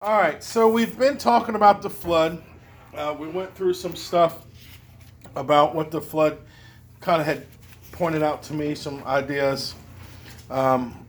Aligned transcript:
All 0.00 0.16
right, 0.16 0.44
so 0.44 0.68
we've 0.68 0.96
been 0.96 1.18
talking 1.18 1.56
about 1.56 1.82
the 1.82 1.90
flood. 1.90 2.40
Uh, 2.94 3.16
we 3.18 3.26
went 3.26 3.52
through 3.56 3.74
some 3.74 3.96
stuff 3.96 4.46
about 5.34 5.74
what 5.74 5.90
the 5.90 6.00
flood 6.00 6.38
kind 7.00 7.20
of 7.20 7.26
had 7.26 7.44
pointed 7.90 8.22
out 8.22 8.44
to 8.44 8.54
me, 8.54 8.76
some 8.76 9.02
ideas. 9.02 9.74
Um, 10.52 11.04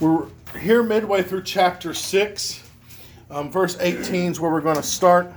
we're 0.00 0.26
here 0.58 0.82
midway 0.82 1.22
through 1.22 1.44
chapter 1.44 1.94
6. 1.94 2.68
Um, 3.30 3.48
verse 3.48 3.76
18 3.78 4.32
is 4.32 4.40
where 4.40 4.50
we're 4.50 4.60
going 4.60 4.74
to 4.74 4.82
start. 4.82 5.32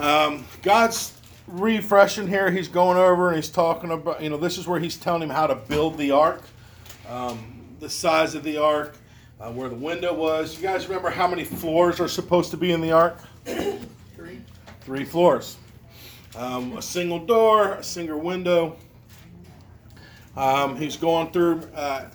Um, 0.00 0.44
God's 0.62 1.15
refreshing 1.46 2.26
here. 2.26 2.50
He's 2.50 2.68
going 2.68 2.98
over 2.98 3.28
and 3.28 3.36
he's 3.36 3.48
talking 3.48 3.90
about, 3.90 4.22
you 4.22 4.30
know, 4.30 4.36
this 4.36 4.58
is 4.58 4.66
where 4.66 4.80
he's 4.80 4.96
telling 4.96 5.22
him 5.22 5.30
how 5.30 5.46
to 5.46 5.54
build 5.54 5.96
the 5.98 6.10
ark, 6.10 6.42
um, 7.08 7.64
the 7.80 7.88
size 7.88 8.34
of 8.34 8.42
the 8.42 8.56
ark, 8.56 8.96
uh, 9.40 9.50
where 9.50 9.68
the 9.68 9.76
window 9.76 10.12
was. 10.14 10.56
You 10.56 10.62
guys 10.62 10.86
remember 10.88 11.10
how 11.10 11.28
many 11.28 11.44
floors 11.44 12.00
are 12.00 12.08
supposed 12.08 12.50
to 12.50 12.56
be 12.56 12.72
in 12.72 12.80
the 12.80 12.92
ark? 12.92 13.18
Three. 13.44 14.40
Three 14.80 15.04
floors. 15.04 15.56
Um, 16.36 16.76
a 16.76 16.82
single 16.82 17.24
door, 17.24 17.72
a 17.72 17.82
single 17.82 18.18
window. 18.18 18.76
Um, 20.36 20.76
he's 20.76 20.96
going 20.96 21.32
through 21.32 21.62
uh, 21.74 22.06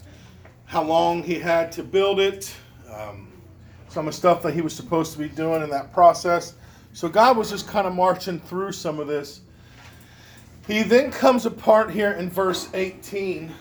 how 0.65 0.84
long 0.84 1.23
he 1.23 1.39
had 1.39 1.71
to 1.73 1.84
build 1.84 2.20
it, 2.20 2.53
um, 2.93 3.31
some 3.89 4.07
of 4.07 4.13
the 4.13 4.17
stuff 4.17 4.43
that 4.43 4.53
he 4.53 4.61
was 4.61 4.75
supposed 4.75 5.11
to 5.13 5.20
be 5.20 5.27
doing 5.27 5.63
in 5.63 5.70
that 5.71 5.91
process. 5.91 6.53
So 6.93 7.07
God 7.09 7.37
was 7.37 7.49
just 7.49 7.67
kind 7.67 7.87
of 7.87 7.93
marching 7.93 8.39
through 8.39 8.73
some 8.73 8.99
of 8.99 9.07
this. 9.07 9.41
He 10.67 10.83
then 10.83 11.11
comes 11.11 11.45
apart 11.45 11.91
here 11.91 12.11
in 12.11 12.29
verse 12.29 12.69
18. 12.73 13.51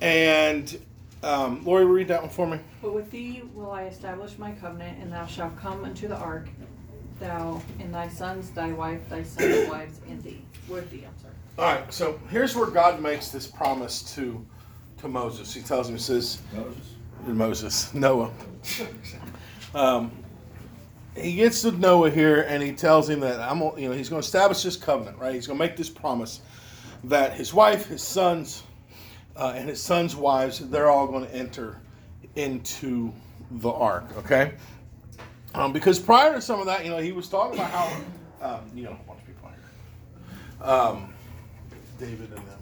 And 0.00 0.78
um, 1.22 1.64
Lori, 1.64 1.86
read 1.86 2.08
that 2.08 2.20
one 2.20 2.30
for 2.30 2.46
me. 2.46 2.60
But 2.82 2.94
with 2.94 3.10
thee 3.10 3.42
will 3.54 3.70
I 3.70 3.84
establish 3.84 4.36
my 4.38 4.52
covenant, 4.52 4.98
and 5.00 5.10
thou 5.12 5.26
shalt 5.26 5.56
come 5.56 5.84
unto 5.84 6.06
the 6.06 6.16
ark, 6.16 6.48
thou 7.18 7.62
and 7.80 7.94
thy 7.94 8.08
sons, 8.08 8.50
thy 8.50 8.72
wife, 8.72 9.08
thy 9.08 9.22
sons' 9.22 9.68
wives, 9.70 10.00
and 10.08 10.22
thee. 10.22 10.42
With 10.68 10.90
thee, 10.90 11.04
I'm 11.06 11.18
sorry. 11.18 11.34
All 11.58 11.74
right, 11.74 11.92
so 11.92 12.20
here's 12.28 12.54
where 12.54 12.66
God 12.66 13.00
makes 13.00 13.30
this 13.30 13.46
promise 13.46 14.14
to 14.14 14.44
to 14.98 15.08
Moses. 15.08 15.52
He 15.54 15.62
tells 15.62 15.88
him, 15.88 15.96
he 15.96 16.00
says, 16.00 16.40
Moses. 16.54 16.94
Moses, 17.26 17.94
Noah. 17.94 18.30
Um, 19.74 20.12
he 21.16 21.34
gets 21.34 21.62
to 21.62 21.72
Noah 21.72 22.10
here, 22.10 22.42
and 22.42 22.62
he 22.62 22.72
tells 22.72 23.08
him 23.08 23.20
that 23.20 23.40
I'm, 23.40 23.60
you 23.78 23.88
know, 23.88 23.92
he's 23.92 24.08
going 24.08 24.20
to 24.20 24.26
establish 24.26 24.62
this 24.62 24.76
covenant, 24.76 25.18
right? 25.18 25.34
He's 25.34 25.46
going 25.46 25.58
to 25.58 25.64
make 25.64 25.76
this 25.76 25.90
promise 25.90 26.40
that 27.04 27.34
his 27.34 27.54
wife, 27.54 27.86
his 27.86 28.02
sons, 28.02 28.64
uh, 29.36 29.52
and 29.54 29.68
his 29.68 29.80
sons' 29.80 30.16
wives, 30.16 30.58
they're 30.58 30.90
all 30.90 31.06
going 31.06 31.26
to 31.26 31.34
enter 31.34 31.78
into 32.34 33.12
the 33.50 33.70
ark, 33.70 34.04
okay? 34.18 34.54
Um, 35.54 35.72
because 35.72 36.00
prior 36.00 36.34
to 36.34 36.40
some 36.40 36.58
of 36.58 36.66
that, 36.66 36.84
you 36.84 36.90
know, 36.90 36.98
he 36.98 37.12
was 37.12 37.28
talking 37.28 37.58
about 37.58 37.70
how, 37.70 37.96
um, 38.40 38.70
you 38.74 38.82
know, 38.82 38.90
a 38.90 39.06
bunch 39.06 39.20
of 39.20 39.26
people 39.26 39.50
here, 40.60 40.68
um, 40.68 41.14
David 42.00 42.30
and 42.32 42.38
them, 42.38 42.58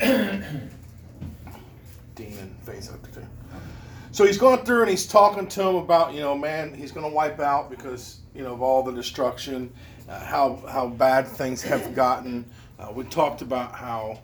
and, 0.00 0.44
um, 0.44 1.54
Dean 2.16 2.36
and 2.38 2.56
Faith 2.64 2.92
up. 2.92 2.98
So 4.10 4.24
he's 4.24 4.38
going 4.38 4.64
through 4.64 4.82
and 4.82 4.90
he's 4.90 5.06
talking 5.06 5.46
to 5.46 5.62
him 5.62 5.76
about, 5.76 6.14
you 6.14 6.20
know, 6.20 6.36
man, 6.36 6.74
he's 6.74 6.92
going 6.92 7.08
to 7.08 7.14
wipe 7.14 7.40
out 7.40 7.70
because, 7.70 8.20
you 8.34 8.42
know, 8.42 8.54
of 8.54 8.62
all 8.62 8.82
the 8.82 8.92
destruction, 8.92 9.72
uh, 10.08 10.24
how 10.24 10.62
how 10.70 10.88
bad 10.88 11.26
things 11.26 11.62
have 11.62 11.94
gotten. 11.94 12.44
Uh, 12.78 12.90
we 12.94 13.04
talked 13.04 13.42
about 13.42 13.72
how, 13.72 14.20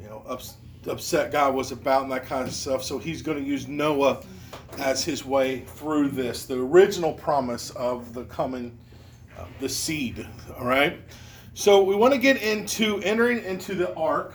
you 0.00 0.08
know, 0.08 0.22
ups, 0.26 0.54
upset 0.86 1.32
God 1.32 1.54
was 1.54 1.72
about 1.72 2.04
and 2.04 2.12
that 2.12 2.24
kind 2.24 2.46
of 2.46 2.54
stuff. 2.54 2.82
So 2.82 2.98
he's 2.98 3.22
going 3.22 3.38
to 3.38 3.44
use 3.44 3.68
Noah 3.68 4.22
as 4.78 5.04
his 5.04 5.24
way 5.24 5.60
through 5.60 6.08
this, 6.08 6.44
the 6.46 6.58
original 6.58 7.12
promise 7.12 7.70
of 7.70 8.14
the 8.14 8.24
coming, 8.24 8.76
uh, 9.38 9.44
the 9.60 9.68
seed. 9.68 10.26
All 10.58 10.66
right. 10.66 10.98
So 11.54 11.82
we 11.82 11.94
want 11.94 12.12
to 12.14 12.20
get 12.20 12.42
into 12.42 13.00
entering 13.02 13.42
into 13.44 13.74
the 13.74 13.94
ark. 13.94 14.34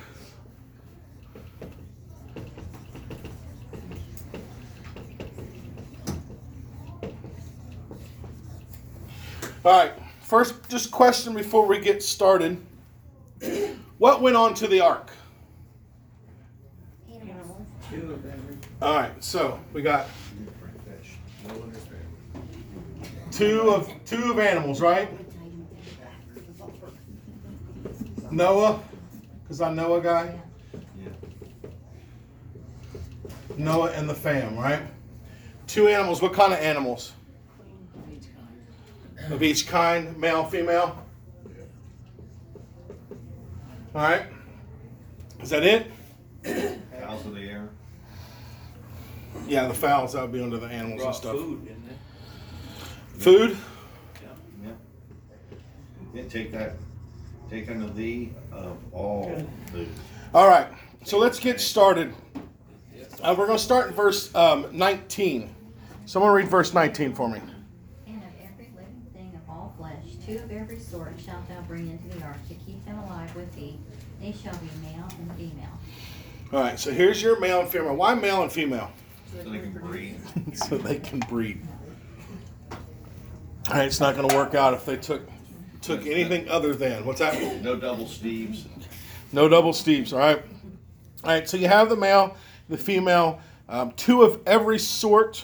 All 9.64 9.72
right. 9.72 9.94
First, 10.22 10.70
just 10.70 10.90
question 10.90 11.36
before 11.36 11.68
we 11.68 11.80
get 11.80 12.02
started. 12.02 12.60
What 14.00 14.22
went 14.22 14.36
on 14.36 14.56
to 14.56 14.68
the 14.68 14.82
ark? 14.82 15.12
Animals. 17.12 17.68
All 18.82 18.96
right. 18.96 19.24
So 19.24 19.60
we 19.74 19.84
got 19.84 20.08
two 23.30 23.70
of 23.70 23.92
two 24.06 24.32
of 24.32 24.40
animals, 24.40 24.82
right? 24.82 25.10
Noah, 28.32 28.82
because 29.44 29.62
I 29.62 29.72
know 29.72 29.96
a 29.96 30.02
guy. 30.02 30.40
Noah 33.58 33.92
and 33.92 34.10
the 34.10 34.16
fam, 34.16 34.58
right? 34.58 34.82
Two 35.68 35.88
animals. 35.88 36.22
What 36.22 36.34
kind 36.34 36.52
of 36.52 36.60
animals? 36.60 37.14
Of 39.32 39.42
each 39.44 39.68
kind, 39.68 40.18
male, 40.18 40.44
female. 40.46 41.04
All 43.96 44.02
right. 44.02 44.24
Is 45.42 45.50
that 45.50 45.64
it? 45.64 45.92
Fowls 47.00 47.26
of 47.26 47.36
the 47.36 47.42
air. 47.42 47.70
Yeah, 49.48 49.68
the 49.68 49.74
fowls. 49.74 50.14
That 50.14 50.22
would 50.24 50.32
be 50.32 50.42
under 50.42 50.58
the 50.58 50.68
animals 50.68 50.92
and 50.92 51.00
Brought 51.02 51.16
stuff. 51.16 51.36
food, 51.36 51.66
didn't 51.66 51.84
it? 51.90 53.22
Food. 53.22 53.58
Yeah. 54.64 54.72
Yeah, 56.14 56.24
take 56.28 56.52
that, 56.52 56.74
take 57.50 57.70
unto 57.70 57.92
thee 57.94 58.34
of 58.52 58.78
all 58.92 59.46
food. 59.72 59.88
All 60.34 60.48
right. 60.48 60.68
So 61.04 61.18
let's 61.18 61.40
get 61.40 61.60
started. 61.60 62.14
Uh, 63.24 63.36
we're 63.38 63.46
going 63.46 63.58
to 63.58 63.64
start 63.64 63.88
in 63.90 63.94
verse 63.94 64.34
um, 64.36 64.68
19. 64.72 65.54
Someone 66.06 66.32
read 66.32 66.48
verse 66.48 66.74
19 66.74 67.14
for 67.14 67.30
me. 67.30 67.40
And 68.08 68.18
of 68.18 68.24
every 68.44 68.70
living 68.76 69.06
thing 69.14 69.32
of 69.36 69.50
all 69.50 69.71
flesh, 69.82 70.16
two 70.28 70.36
of 70.36 70.52
every 70.52 70.78
sort 70.78 71.14
shalt 71.26 71.48
thou 71.50 71.60
bring 71.62 71.90
into 71.90 72.16
the 72.16 72.24
ark 72.24 72.38
to 72.48 72.54
keep 72.54 72.84
them 72.86 73.00
alive 73.00 73.36
with 73.36 73.52
thee. 73.56 73.80
They 74.22 74.32
shall 74.32 74.56
be 74.58 74.70
male 74.84 75.08
and 75.18 75.36
female. 75.36 75.80
All 76.54 76.60
right. 76.60 76.80
So 76.80 76.92
here's 76.92 77.22
your 77.22 77.40
male 77.40 77.62
and 77.62 77.70
female. 77.70 77.96
Why 77.96 78.14
male 78.14 78.44
and 78.44 78.52
female? 78.52 78.92
So 79.32 79.50
they 79.50 79.60
can 79.60 79.72
breathe. 79.72 80.20
so 80.54 80.78
they 80.78 81.00
can 81.00 81.20
breed. 81.22 81.66
All 82.72 82.78
right. 83.72 83.88
It's 83.88 84.00
not 84.00 84.16
going 84.16 84.30
to 84.30 84.36
work 84.36 84.54
out 84.54 84.76
if 84.76 84.86
they 84.86 84.98
took 84.98 85.24
took 85.82 86.06
anything 86.06 86.48
other 86.48 86.76
than 86.76 87.04
what's 87.06 87.20
that? 87.20 87.64
No 87.64 87.76
double 87.76 88.06
Steves. 88.06 88.66
No 89.32 89.50
double 89.50 89.72
Steves. 89.72 90.14
All 90.14 90.20
right. 90.20 90.44
All 91.24 91.32
right. 91.32 91.50
So 91.50 91.58
you 91.58 91.68
have 91.68 91.90
the 91.90 91.96
male, 91.96 92.38
the 92.70 92.78
female, 92.78 93.42
um, 93.68 93.94
two 93.94 94.22
of 94.22 94.42
every 94.46 94.78
sort. 94.78 95.44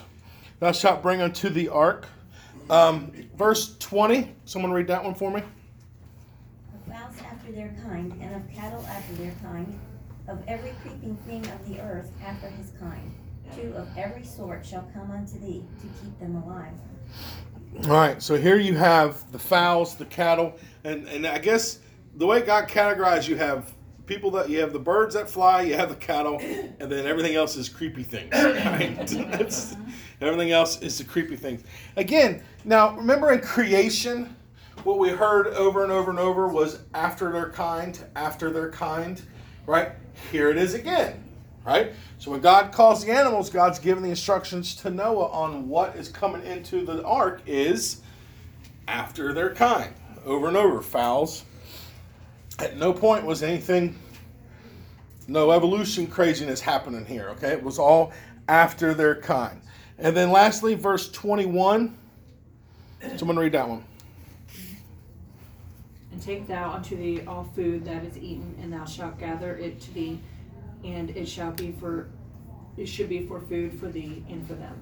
Thou 0.60 0.72
shalt 0.74 1.02
bring 1.02 1.22
unto 1.22 1.50
the 1.50 1.70
ark. 1.70 2.08
Um, 2.70 3.12
verse 3.36 3.78
20. 3.78 4.36
Someone 4.46 4.72
read 4.72 4.88
that 4.88 5.04
one 5.04 5.16
for 5.16 5.32
me. 5.32 5.42
Of 6.74 6.94
fowls 6.94 7.16
after 7.22 7.52
their 7.52 7.76
kind, 7.84 8.12
and 8.22 8.36
of 8.36 8.54
cattle 8.54 8.86
after 8.88 9.14
their 9.16 9.34
kind, 9.42 9.80
of 10.28 10.40
every 10.48 10.74
creeping 10.82 11.16
thing 11.28 11.46
of 11.48 11.70
the 11.70 11.80
earth 11.82 12.12
after 12.26 12.48
his 12.50 12.72
kind. 12.80 13.14
Two 13.56 13.74
of 13.76 13.88
every 13.98 14.26
sort 14.26 14.66
shall 14.66 14.90
come 14.94 15.12
unto 15.12 15.40
thee, 15.40 15.64
to 15.80 15.88
keep 16.04 16.20
them 16.20 16.36
alive. 16.36 16.74
All 17.86 17.92
right, 17.92 18.22
so 18.22 18.36
here 18.36 18.58
you 18.58 18.76
have 18.76 19.32
the 19.32 19.40
fowls, 19.40 19.96
the 19.96 20.06
cattle, 20.06 20.58
and, 20.84 21.08
and 21.08 21.26
I 21.26 21.38
guess 21.38 21.80
the 22.16 22.26
way 22.26 22.42
God 22.42 22.68
categorized, 22.68 23.28
you 23.28 23.38
have 23.38 23.74
people 24.08 24.32
that 24.32 24.50
you 24.50 24.60
have 24.60 24.74
the 24.74 24.80
birds 24.80 25.14
that 25.14 25.30
fly, 25.30 25.62
you 25.62 25.76
have 25.76 25.90
the 25.90 25.96
cattle, 25.96 26.40
and 26.42 26.92
then 26.92 27.06
everything 27.06 27.36
else 27.36 27.56
is 27.56 27.70
creepy 27.70 28.04
things. 28.04 28.34
Right? 28.34 29.76
Everything 30.20 30.52
else 30.52 30.82
is 30.82 30.98
the 30.98 31.04
creepy 31.04 31.36
things. 31.36 31.64
Again, 31.96 32.42
now 32.66 32.96
remember 32.96 33.32
in 33.32 33.40
creation, 33.40 34.36
what 34.84 34.98
we 34.98 35.10
heard 35.10 35.48
over 35.48 35.84
and 35.84 35.92
over 35.92 36.10
and 36.10 36.20
over 36.20 36.48
was 36.48 36.80
after 36.94 37.32
their 37.32 37.50
kind, 37.50 38.00
after 38.16 38.50
their 38.50 38.72
kind, 38.72 39.22
right? 39.66 39.92
Here 40.32 40.50
it 40.50 40.58
is 40.58 40.74
again, 40.74 41.24
right? 41.66 41.94
So 42.18 42.32
when 42.32 42.42
God 42.42 42.72
calls 42.72 43.06
the 43.06 43.12
animals, 43.12 43.50
God's 43.50 43.78
giving 43.78 44.04
the 44.04 44.10
instructions 44.10 44.76
to 44.78 44.90
Noah 44.90 45.30
on 45.30 45.70
what 45.70 45.96
is 45.96 46.10
coming 46.10 46.44
into 46.44 46.84
the 46.84 47.04
ark 47.04 47.42
is 47.46 48.02
after 48.88 49.34
their 49.34 49.54
kind, 49.54 49.94
over 50.26 50.48
and 50.48 50.58
over. 50.58 50.82
Fowls. 50.82 51.44
At 52.60 52.78
no 52.78 52.92
point 52.92 53.24
was 53.24 53.44
anything, 53.44 54.00
no 55.28 55.52
evolution 55.52 56.08
craziness 56.08 56.60
happening 56.60 57.06
here, 57.06 57.30
okay? 57.30 57.52
It 57.52 57.62
was 57.62 57.78
all 57.78 58.14
after 58.48 58.96
their 58.96 59.22
kind. 59.22 59.62
And 60.00 60.16
then 60.16 60.32
lastly, 60.32 60.76
verse 60.76 61.10
21. 61.12 61.98
Someone 63.16 63.38
read 63.38 63.52
that 63.54 63.68
one. 63.68 63.84
And 66.12 66.22
take 66.22 66.48
thou 66.48 66.72
unto 66.72 66.96
thee 66.96 67.22
all 67.28 67.52
food 67.56 67.86
that 67.86 68.04
is 68.04 68.18
eaten, 68.18 68.56
and 68.62 68.74
thou 68.74 68.86
shalt 68.86 69.20
gather 69.20 69.56
it 69.56 69.80
to 69.82 69.94
thee, 69.94 70.20
and 70.84 71.12
it 71.12 71.28
shall 71.28 71.52
be 71.52 71.72
for, 71.80 72.10
it 72.76 72.88
should 72.88 73.10
be 73.10 73.26
for 73.28 73.40
food 73.40 73.80
for 73.80 73.88
thee 73.88 74.24
and 74.30 74.48
for 74.48 74.54
them. 74.54 74.76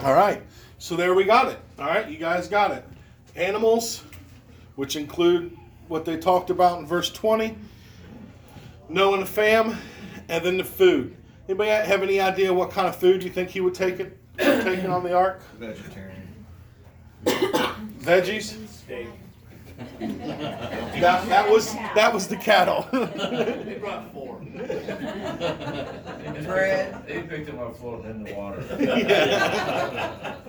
All 0.00 0.14
right. 0.14 0.42
So 0.78 0.96
there 0.96 1.14
we 1.14 1.24
got 1.24 1.48
it. 1.52 1.58
All 1.78 1.86
right. 1.86 2.08
You 2.08 2.18
guys 2.18 2.48
got 2.48 2.70
it. 2.72 2.84
Animals, 3.34 4.02
which 4.74 4.96
include 4.96 5.56
what 5.88 6.04
they 6.04 6.16
talked 6.16 6.50
about 6.50 6.80
in 6.80 6.86
verse 6.86 7.10
20, 7.10 7.56
Noah 8.88 9.14
and 9.14 9.22
the 9.22 9.26
fam, 9.26 9.76
and 10.28 10.44
then 10.44 10.56
the 10.56 10.64
food. 10.64 11.16
Anybody 11.48 11.70
have 11.70 12.02
any 12.02 12.20
idea 12.20 12.52
what 12.52 12.70
kind 12.70 12.88
of 12.88 12.96
food 12.96 13.22
you 13.22 13.30
think 13.30 13.50
he 13.50 13.60
would 13.60 13.74
take 13.74 14.00
it, 14.00 14.18
take 14.38 14.78
it 14.80 14.90
on 14.90 15.02
the 15.04 15.14
ark? 15.14 15.40
Vegetarian. 15.58 16.28
Veggies? 17.24 18.56
Steak. 18.68 19.08
That, 19.98 21.28
that 21.28 21.50
was 21.50 21.74
that 21.74 22.12
was 22.12 22.26
the 22.28 22.36
cattle. 22.36 22.86
They 22.92 23.76
brought 23.78 24.12
four. 24.12 24.36
Bread. 26.44 27.06
They 27.06 27.22
picked 27.22 27.46
them 27.46 27.58
up 27.58 27.76
floating 27.76 28.10
in 28.10 28.24
the 28.24 28.34
water. 28.34 28.64
Yeah. 28.80 30.36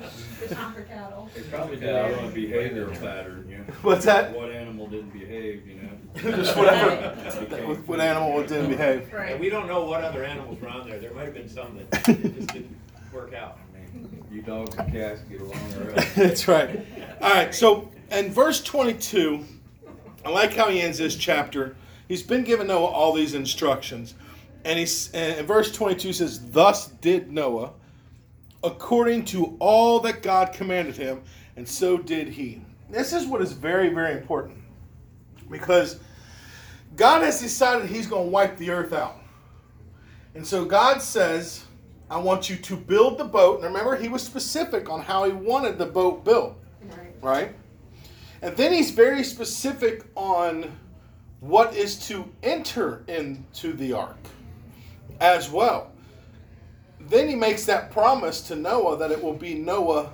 They 1.36 1.42
probably 1.50 1.76
didn't 1.78 2.18
want 2.18 2.28
to 2.30 2.34
behave 2.34 2.76
their 2.76 2.88
pattern, 2.88 3.48
you 3.50 3.58
know. 3.58 3.64
What's 3.82 4.06
that? 4.06 4.34
What 4.34 4.50
animal 4.50 4.88
didn't 4.88 5.10
behave, 5.10 5.68
you 5.68 5.76
know? 5.76 5.90
Just 6.38 6.56
whatever. 6.56 7.14
What, 7.68 7.88
what 7.88 8.00
animal 8.00 8.42
didn't 8.44 8.70
behave? 8.70 9.14
And 9.14 9.40
we 9.40 9.50
don't 9.50 9.68
know 9.68 9.84
what 9.84 10.04
other 10.04 10.24
animals 10.24 10.62
were 10.62 10.70
on 10.70 10.88
there. 10.88 11.00
There 11.00 11.14
might 11.14 11.26
have 11.26 11.34
been 11.34 11.50
some 11.50 11.78
that 11.92 12.06
just 12.06 12.54
didn't 12.54 12.78
work 13.12 13.34
out. 13.34 13.60
You 14.32 14.42
dogs 14.42 14.76
and 14.76 14.92
cats 14.92 15.22
get 15.22 15.42
along. 15.42 15.60
That's 16.16 16.48
right. 16.48 16.80
All 17.22 17.34
right. 17.34 17.54
So 17.54 17.90
in 18.12 18.32
verse 18.32 18.62
22, 18.62 19.44
I 20.26 20.30
like 20.30 20.54
how 20.54 20.70
he 20.70 20.82
ends 20.82 20.98
this 20.98 21.16
chapter. 21.16 21.76
He's 22.08 22.24
been 22.24 22.44
given 22.44 22.68
Noah 22.68 22.88
all 22.88 23.14
these 23.14 23.34
instructions, 23.34 24.14
and 24.64 24.80
he's 24.80 25.12
and 25.12 25.46
verse 25.48 25.72
22 25.72 26.14
says, 26.14 26.52
"Thus 26.52 26.88
did 26.88 27.32
Noah, 27.32 27.72
according 28.64 29.26
to 29.26 29.58
all 29.60 30.00
that 30.02 30.24
God 30.24 30.54
commanded 30.54 30.96
him, 30.96 31.22
and 31.56 31.68
so 31.68 31.98
did 31.98 32.30
he." 32.30 32.62
This 32.90 33.12
is 33.12 33.26
what 33.26 33.42
is 33.42 33.52
very, 33.52 33.90
very 33.90 34.14
important, 34.14 34.58
because 35.50 36.00
God 36.96 37.24
has 37.24 37.42
decided 37.42 37.90
He's 37.90 38.08
going 38.08 38.26
to 38.26 38.32
wipe 38.32 38.58
the 38.58 38.70
earth 38.70 38.94
out, 38.94 39.18
and 40.34 40.46
so 40.46 40.66
God 40.66 41.02
says. 41.02 41.64
I 42.10 42.18
want 42.18 42.50
you 42.50 42.56
to 42.56 42.78
build 42.78 43.18
the 43.18 43.26
boat. 43.26 43.58
And 43.58 43.66
remember, 43.66 43.96
he 43.96 44.08
was 44.08 44.24
specific 44.24 44.90
on 44.90 45.02
how 45.02 45.26
he 45.26 45.34
wanted 45.34 45.78
the 45.78 45.86
boat 45.86 46.24
built, 46.24 46.58
right? 47.22 47.54
And 48.42 48.56
then 48.56 48.72
he's 48.72 48.92
very 48.92 49.24
specific 49.24 50.06
on 50.16 50.72
what 51.40 51.76
is 51.76 51.98
to 52.08 52.32
enter 52.44 53.04
into 53.08 53.74
the 53.74 53.94
ark 53.94 54.18
as 55.20 55.50
well. 55.50 55.92
Then 57.02 57.28
he 57.28 57.36
makes 57.36 57.66
that 57.66 57.92
promise 57.92 58.42
to 58.42 58.56
Noah 58.56 58.98
that 58.98 59.12
it 59.12 59.22
will 59.22 59.34
be 59.34 59.54
Noah 59.54 60.12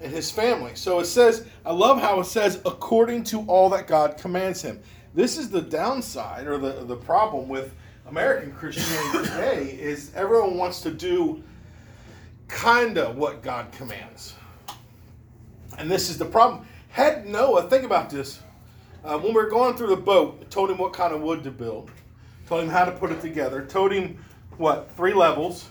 and 0.00 0.12
his 0.12 0.30
family. 0.30 0.72
So 0.74 1.00
it 1.00 1.06
says, 1.06 1.46
I 1.64 1.72
love 1.72 2.00
how 2.00 2.20
it 2.20 2.24
says, 2.24 2.60
according 2.64 3.24
to 3.24 3.42
all 3.42 3.68
that 3.70 3.86
God 3.86 4.16
commands 4.16 4.62
him. 4.62 4.80
This 5.14 5.38
is 5.38 5.50
the 5.50 5.60
downside 5.60 6.46
or 6.46 6.58
the, 6.58 6.84
the 6.84 6.96
problem 6.96 7.48
with 7.48 7.74
American 8.08 8.52
Christianity 8.52 9.28
today 9.28 9.78
is 9.78 10.10
everyone 10.14 10.56
wants 10.56 10.80
to 10.80 10.90
do 10.90 11.42
kind 12.48 12.96
of 12.96 13.16
what 13.16 13.42
God 13.42 13.70
commands. 13.70 14.34
And 15.76 15.90
this 15.90 16.08
is 16.08 16.16
the 16.16 16.24
problem. 16.24 16.66
Had 16.88 17.26
Noah, 17.26 17.68
think 17.68 17.84
about 17.84 18.08
this. 18.08 18.40
Uh, 19.04 19.18
when 19.18 19.34
we 19.34 19.42
were 19.42 19.50
going 19.50 19.76
through 19.76 19.88
the 19.88 19.96
boat, 19.96 20.50
told 20.50 20.70
him 20.70 20.78
what 20.78 20.94
kind 20.94 21.12
of 21.12 21.20
wood 21.20 21.44
to 21.44 21.50
build, 21.50 21.90
told 22.46 22.64
him 22.64 22.70
how 22.70 22.86
to 22.86 22.92
put 22.92 23.12
it 23.12 23.20
together, 23.20 23.64
told 23.66 23.92
him 23.92 24.18
what, 24.56 24.90
three 24.96 25.12
levels, 25.12 25.68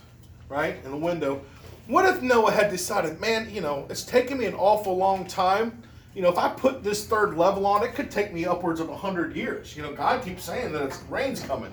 right, 0.47 0.77
in 0.85 0.91
the 0.91 0.97
window. 0.97 1.41
What 1.87 2.05
if 2.05 2.21
Noah 2.21 2.51
had 2.51 2.69
decided, 2.69 3.19
man, 3.19 3.49
you 3.49 3.61
know, 3.61 3.87
it's 3.89 4.03
taken 4.03 4.37
me 4.37 4.45
an 4.45 4.53
awful 4.53 4.95
long 4.95 5.25
time. 5.25 5.81
You 6.13 6.21
know, 6.21 6.29
if 6.29 6.37
I 6.37 6.49
put 6.49 6.83
this 6.83 7.05
third 7.07 7.35
level 7.35 7.65
on, 7.65 7.83
it 7.83 7.95
could 7.95 8.11
take 8.11 8.31
me 8.31 8.45
upwards 8.45 8.79
of 8.79 8.89
100 8.89 9.35
years. 9.35 9.75
You 9.75 9.81
know, 9.81 9.93
God 9.93 10.23
keeps 10.23 10.43
saying 10.43 10.71
that 10.73 10.83
it's 10.83 11.01
rain's 11.09 11.41
coming. 11.41 11.71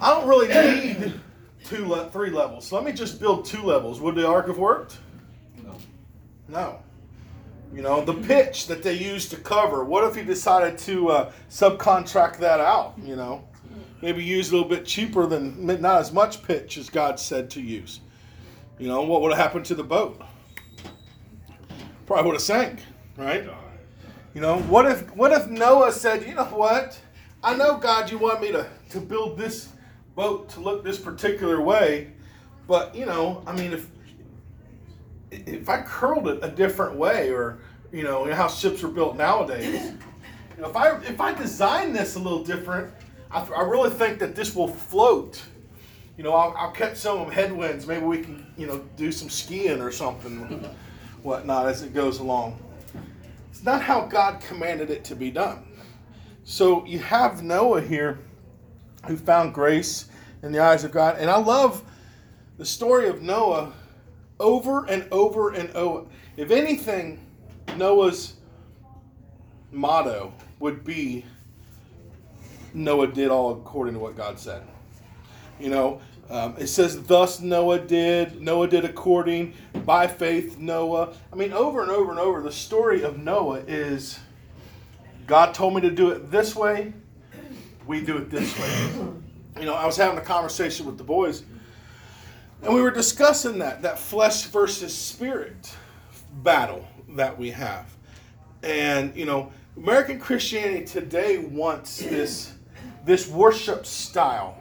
I 0.00 0.10
don't 0.10 0.28
really 0.28 0.48
need 0.48 1.20
two, 1.64 1.86
le- 1.86 2.10
three 2.10 2.30
levels. 2.30 2.66
So 2.66 2.76
let 2.76 2.84
me 2.84 2.92
just 2.92 3.20
build 3.20 3.44
two 3.44 3.62
levels. 3.62 4.00
Would 4.00 4.14
the 4.14 4.26
ark 4.26 4.46
have 4.48 4.58
worked? 4.58 4.98
No. 5.62 5.76
No. 6.48 6.82
You 7.72 7.82
know, 7.82 8.04
the 8.04 8.14
pitch 8.14 8.66
that 8.66 8.82
they 8.82 8.94
used 8.94 9.30
to 9.30 9.36
cover, 9.36 9.84
what 9.84 10.02
if 10.04 10.16
he 10.16 10.22
decided 10.24 10.76
to 10.78 11.08
uh, 11.10 11.32
subcontract 11.50 12.38
that 12.38 12.58
out? 12.58 12.94
You 13.02 13.14
know, 13.14 13.46
maybe 14.02 14.24
use 14.24 14.50
a 14.50 14.54
little 14.54 14.68
bit 14.68 14.84
cheaper 14.84 15.26
than, 15.26 15.66
not 15.66 16.00
as 16.00 16.12
much 16.12 16.42
pitch 16.42 16.78
as 16.78 16.90
God 16.90 17.20
said 17.20 17.48
to 17.50 17.60
use. 17.60 18.00
You 18.78 18.88
know, 18.88 19.02
what 19.02 19.22
would 19.22 19.30
have 19.30 19.40
happened 19.40 19.66
to 19.66 19.74
the 19.74 19.84
boat? 19.84 20.20
Probably 22.06 22.24
would 22.26 22.34
have 22.34 22.42
sank, 22.42 22.80
right? 23.16 23.44
You 24.34 24.40
know, 24.40 24.58
what 24.62 24.86
if 24.86 25.14
what 25.14 25.32
if 25.32 25.48
Noah 25.48 25.92
said, 25.92 26.26
you 26.26 26.34
know 26.34 26.44
what? 26.44 26.98
I 27.42 27.54
know 27.56 27.78
God, 27.78 28.10
you 28.10 28.18
want 28.18 28.42
me 28.42 28.52
to, 28.52 28.66
to 28.90 29.00
build 29.00 29.38
this 29.38 29.68
boat 30.14 30.50
to 30.50 30.60
look 30.60 30.84
this 30.84 30.98
particular 30.98 31.60
way, 31.60 32.12
but 32.68 32.94
you 32.94 33.06
know, 33.06 33.42
I 33.46 33.56
mean, 33.56 33.72
if 33.72 33.86
if 35.30 35.68
I 35.68 35.80
curled 35.82 36.28
it 36.28 36.40
a 36.42 36.48
different 36.48 36.96
way, 36.96 37.30
or 37.30 37.60
you 37.92 38.02
know, 38.02 38.30
how 38.34 38.48
ships 38.48 38.82
are 38.82 38.88
built 38.88 39.16
nowadays, 39.16 39.92
you 40.56 40.62
know, 40.62 40.68
if 40.68 40.76
I 40.76 40.96
if 41.02 41.20
I 41.20 41.32
design 41.32 41.92
this 41.94 42.16
a 42.16 42.18
little 42.18 42.44
different, 42.44 42.92
I, 43.30 43.42
I 43.44 43.62
really 43.62 43.90
think 43.90 44.18
that 44.18 44.34
this 44.36 44.54
will 44.54 44.68
float. 44.68 45.42
You 46.18 46.24
know, 46.24 46.34
I'll, 46.34 46.54
I'll 46.58 46.72
catch 46.72 46.96
some 46.96 47.30
headwinds. 47.30 47.86
Maybe 47.86 48.04
we 48.04 48.22
can, 48.22 48.52
you 48.58 48.66
know, 48.66 48.84
do 48.96 49.10
some 49.10 49.30
skiing 49.30 49.80
or 49.80 49.90
something, 49.90 50.38
whatnot 51.22 51.66
as 51.66 51.82
it 51.82 51.94
goes 51.94 52.18
along. 52.18 52.58
It's 53.50 53.62
not 53.62 53.80
how 53.80 54.02
God 54.04 54.42
commanded 54.42 54.90
it 54.90 55.02
to 55.04 55.16
be 55.16 55.30
done. 55.30 55.64
So 56.50 56.84
you 56.84 56.98
have 56.98 57.44
Noah 57.44 57.80
here 57.80 58.18
who 59.06 59.16
found 59.16 59.54
grace 59.54 60.06
in 60.42 60.50
the 60.50 60.58
eyes 60.58 60.82
of 60.82 60.90
God. 60.90 61.16
And 61.20 61.30
I 61.30 61.38
love 61.38 61.84
the 62.58 62.66
story 62.66 63.08
of 63.08 63.22
Noah 63.22 63.72
over 64.40 64.84
and 64.86 65.06
over 65.12 65.50
and 65.52 65.70
over. 65.76 66.08
If 66.36 66.50
anything, 66.50 67.24
Noah's 67.76 68.34
motto 69.70 70.34
would 70.58 70.82
be 70.82 71.24
Noah 72.74 73.06
did 73.06 73.28
all 73.28 73.52
according 73.52 73.94
to 73.94 74.00
what 74.00 74.16
God 74.16 74.36
said. 74.36 74.64
You 75.60 75.70
know, 75.70 76.00
um, 76.28 76.56
it 76.58 76.66
says, 76.66 77.00
Thus 77.04 77.38
Noah 77.38 77.78
did, 77.78 78.40
Noah 78.40 78.66
did 78.66 78.84
according, 78.84 79.54
by 79.84 80.08
faith 80.08 80.58
Noah. 80.58 81.14
I 81.32 81.36
mean, 81.36 81.52
over 81.52 81.80
and 81.80 81.92
over 81.92 82.10
and 82.10 82.18
over, 82.18 82.42
the 82.42 82.50
story 82.50 83.04
of 83.04 83.18
Noah 83.18 83.60
is 83.68 84.18
God 85.30 85.54
told 85.54 85.76
me 85.76 85.80
to 85.82 85.92
do 85.92 86.10
it 86.10 86.28
this 86.28 86.56
way, 86.56 86.92
we 87.86 88.00
do 88.00 88.16
it 88.16 88.30
this 88.30 88.58
way. 88.58 89.04
You 89.60 89.64
know, 89.64 89.74
I 89.74 89.86
was 89.86 89.96
having 89.96 90.18
a 90.18 90.22
conversation 90.22 90.86
with 90.86 90.98
the 90.98 91.04
boys, 91.04 91.44
and 92.64 92.74
we 92.74 92.82
were 92.82 92.90
discussing 92.90 93.60
that, 93.60 93.80
that 93.82 93.96
flesh 93.96 94.46
versus 94.46 94.92
spirit 94.92 95.72
battle 96.42 96.84
that 97.10 97.38
we 97.38 97.48
have. 97.52 97.96
And, 98.64 99.14
you 99.14 99.24
know, 99.24 99.52
American 99.76 100.18
Christianity 100.18 100.84
today 100.84 101.38
wants 101.38 101.98
this, 101.98 102.52
this 103.04 103.28
worship 103.28 103.86
style 103.86 104.60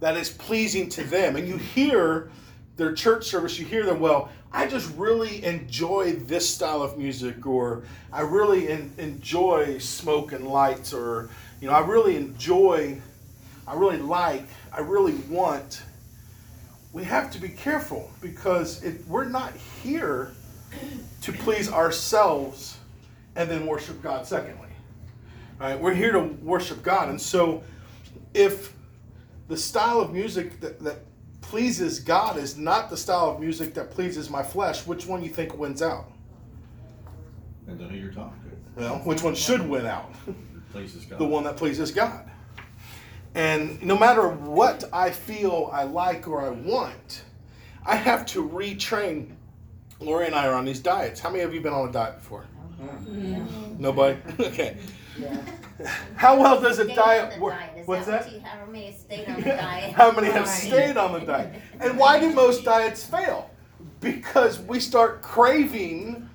that 0.00 0.18
is 0.18 0.28
pleasing 0.28 0.90
to 0.90 1.04
them. 1.04 1.36
And 1.36 1.48
you 1.48 1.56
hear 1.56 2.30
their 2.76 2.92
church 2.92 3.24
service, 3.24 3.58
you 3.58 3.64
hear 3.64 3.86
them, 3.86 4.00
well, 4.00 4.28
I 4.54 4.68
just 4.68 4.96
really 4.96 5.44
enjoy 5.44 6.12
this 6.12 6.48
style 6.48 6.80
of 6.80 6.96
music, 6.96 7.44
or 7.44 7.82
I 8.12 8.20
really 8.20 8.68
en- 8.68 8.94
enjoy 8.98 9.78
smoke 9.78 10.30
and 10.30 10.46
lights, 10.46 10.94
or, 10.94 11.28
you 11.60 11.66
know, 11.66 11.74
I 11.74 11.80
really 11.80 12.14
enjoy, 12.14 13.02
I 13.66 13.74
really 13.74 13.98
like, 13.98 14.46
I 14.72 14.78
really 14.80 15.14
want. 15.28 15.82
We 16.92 17.02
have 17.02 17.32
to 17.32 17.40
be 17.40 17.48
careful 17.48 18.08
because 18.20 18.84
we're 19.08 19.24
not 19.24 19.52
here 19.82 20.30
to 21.22 21.32
please 21.32 21.68
ourselves 21.68 22.78
and 23.34 23.50
then 23.50 23.66
worship 23.66 24.00
God 24.04 24.24
secondly. 24.24 24.68
Right, 25.58 25.78
we're 25.78 25.94
here 25.94 26.12
to 26.12 26.20
worship 26.20 26.84
God. 26.84 27.08
And 27.08 27.20
so 27.20 27.64
if 28.34 28.72
the 29.48 29.56
style 29.56 30.00
of 30.00 30.12
music 30.12 30.60
that, 30.60 30.78
that 30.84 30.98
pleases 31.54 32.00
God 32.00 32.36
is 32.36 32.58
not 32.58 32.90
the 32.90 32.96
style 32.96 33.30
of 33.30 33.38
music 33.38 33.74
that 33.74 33.92
pleases 33.92 34.28
my 34.28 34.42
flesh, 34.42 34.84
which 34.88 35.06
one 35.06 35.22
you 35.22 35.28
think 35.28 35.56
wins 35.56 35.82
out? 35.82 36.10
Depends 37.60 37.80
on 37.80 37.90
who 37.90 37.96
you're 37.96 38.12
talking 38.12 38.40
to. 38.42 38.80
Well, 38.80 38.96
which 39.04 39.22
one 39.22 39.36
should 39.36 39.62
win 39.62 39.86
out? 39.86 40.12
Places 40.72 41.04
God. 41.04 41.20
The 41.20 41.24
one 41.24 41.44
that 41.44 41.56
pleases 41.56 41.92
God. 41.92 42.28
And 43.36 43.80
no 43.84 43.96
matter 43.96 44.26
what 44.28 44.82
I 44.92 45.12
feel 45.12 45.70
I 45.72 45.84
like 45.84 46.26
or 46.26 46.44
I 46.44 46.50
want, 46.50 47.22
I 47.86 47.94
have 47.94 48.26
to 48.26 48.42
retrain. 48.42 49.36
Lori 50.00 50.26
and 50.26 50.34
I 50.34 50.48
are 50.48 50.54
on 50.54 50.64
these 50.64 50.80
diets. 50.80 51.20
How 51.20 51.30
many 51.30 51.44
of 51.44 51.54
you 51.54 51.60
been 51.60 51.72
on 51.72 51.88
a 51.88 51.92
diet 51.92 52.18
before? 52.18 52.46
Nobody? 53.78 54.18
Okay. 54.40 54.76
How 56.16 56.40
well 56.40 56.60
does 56.60 56.78
a 56.78 56.94
diet 56.94 57.40
work? 57.40 57.56
What's 57.84 58.06
that 58.06 58.30
that? 58.30 58.42
How 58.42 58.66
many 58.66 58.96
stayed 58.96 59.28
on 59.28 59.36
the 59.36 59.42
diet? 59.42 59.92
How 59.94 60.10
many 60.12 60.28
have 60.28 60.48
stayed 60.48 60.96
on 60.96 61.12
the 61.12 61.20
diet? 61.20 61.60
And 61.80 61.98
why 61.98 62.20
do 62.20 62.32
most 62.32 62.64
diets 62.64 63.04
fail? 63.04 63.50
Because 64.00 64.60
we 64.60 64.80
start 64.80 65.22
craving 65.22 66.28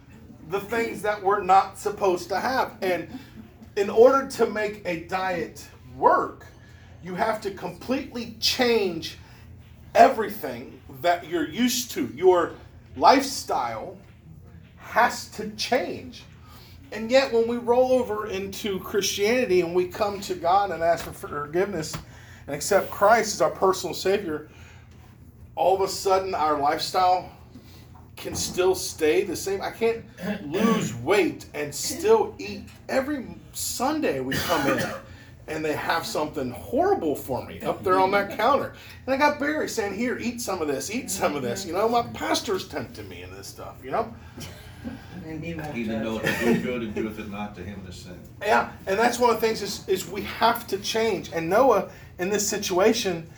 the 0.49 0.59
things 0.59 1.01
that 1.03 1.21
we're 1.21 1.43
not 1.43 1.77
supposed 1.77 2.29
to 2.29 2.39
have. 2.39 2.77
And 2.81 3.07
in 3.75 3.89
order 3.89 4.27
to 4.27 4.45
make 4.47 4.81
a 4.85 5.01
diet 5.05 5.67
work, 5.95 6.47
you 7.03 7.15
have 7.15 7.39
to 7.41 7.51
completely 7.51 8.35
change 8.39 9.17
everything 9.95 10.81
that 11.01 11.27
you're 11.27 11.47
used 11.47 11.91
to. 11.91 12.07
Your 12.15 12.53
lifestyle 12.97 13.97
has 14.77 15.29
to 15.29 15.49
change. 15.51 16.23
And 16.91 17.11
yet, 17.11 17.31
when 17.31 17.47
we 17.47 17.57
roll 17.57 17.91
over 17.91 18.27
into 18.27 18.79
Christianity 18.79 19.61
and 19.61 19.75
we 19.75 19.87
come 19.87 20.19
to 20.21 20.33
God 20.35 20.71
and 20.71 20.81
ask 20.81 21.05
for 21.05 21.13
forgiveness 21.13 21.95
and 22.47 22.55
accept 22.55 22.89
Christ 22.89 23.35
as 23.35 23.41
our 23.41 23.51
personal 23.51 23.93
Savior, 23.93 24.49
all 25.55 25.75
of 25.75 25.81
a 25.81 25.87
sudden 25.87 26.33
our 26.33 26.59
lifestyle 26.59 27.29
can 28.15 28.35
still 28.35 28.75
stay 28.75 29.23
the 29.23 29.35
same. 29.35 29.61
I 29.61 29.71
can't 29.71 30.03
lose 30.43 30.95
weight 30.95 31.45
and 31.53 31.73
still 31.73 32.35
eat. 32.37 32.63
Every 32.87 33.27
Sunday 33.53 34.19
we 34.19 34.35
come 34.35 34.71
in 34.71 34.83
and 35.47 35.65
they 35.65 35.73
have 35.73 36.05
something 36.05 36.51
horrible 36.51 37.15
for 37.15 37.45
me 37.45 37.61
up 37.61 37.83
there 37.83 37.99
on 37.99 38.11
that 38.11 38.37
counter. 38.37 38.73
And 39.05 39.13
I 39.13 39.17
got 39.17 39.39
Barry 39.39 39.67
saying, 39.67 39.95
Here, 39.95 40.17
eat 40.17 40.41
some 40.41 40.61
of 40.61 40.67
this, 40.67 40.91
eat 40.91 41.09
some 41.09 41.35
of 41.35 41.41
this. 41.41 41.65
You 41.65 41.73
know, 41.73 41.89
my 41.89 42.03
pastor's 42.13 42.67
tempting 42.67 43.09
me 43.09 43.23
in 43.23 43.31
this 43.31 43.47
stuff, 43.47 43.75
you 43.83 43.91
know? 43.91 44.13
And 45.25 45.43
he 45.43 45.53
won't 45.53 45.73
He 45.73 45.83
that 45.83 45.95
touch 45.95 46.03
knoweth 46.03 46.41
it. 46.41 46.53
to 46.55 46.61
good 46.61 46.81
and 46.81 46.95
doeth 46.95 47.19
it 47.19 47.29
not 47.29 47.55
to 47.55 47.63
him 47.63 47.85
to 47.85 47.91
sin. 47.91 48.19
Yeah, 48.41 48.71
and 48.87 48.97
that's 48.97 49.19
one 49.19 49.29
of 49.29 49.39
the 49.39 49.45
things 49.45 49.61
is, 49.61 49.87
is 49.87 50.07
we 50.07 50.21
have 50.23 50.67
to 50.67 50.77
change. 50.77 51.31
And 51.33 51.49
Noah, 51.49 51.89
in 52.17 52.29
this 52.29 52.47
situation, 52.47 53.29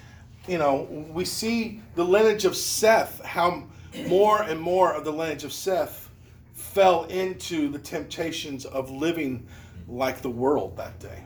you 0.48 0.58
know, 0.58 0.88
we 1.12 1.26
see 1.26 1.82
the 1.96 2.04
lineage 2.04 2.46
of 2.46 2.56
Seth, 2.56 3.24
how 3.24 3.64
more 4.08 4.42
and 4.44 4.60
more 4.60 4.94
of 4.94 5.06
the 5.06 5.12
lineage 5.12 5.44
of 5.44 5.54
Seth 5.54 6.10
fell 6.54 7.04
into 7.06 7.70
the 7.70 7.80
temptations 7.80 8.66
of 8.66 8.90
living 8.90 9.46
like 9.88 10.22
the 10.22 10.30
world 10.30 10.78
that 10.78 11.00
day. 11.00 11.24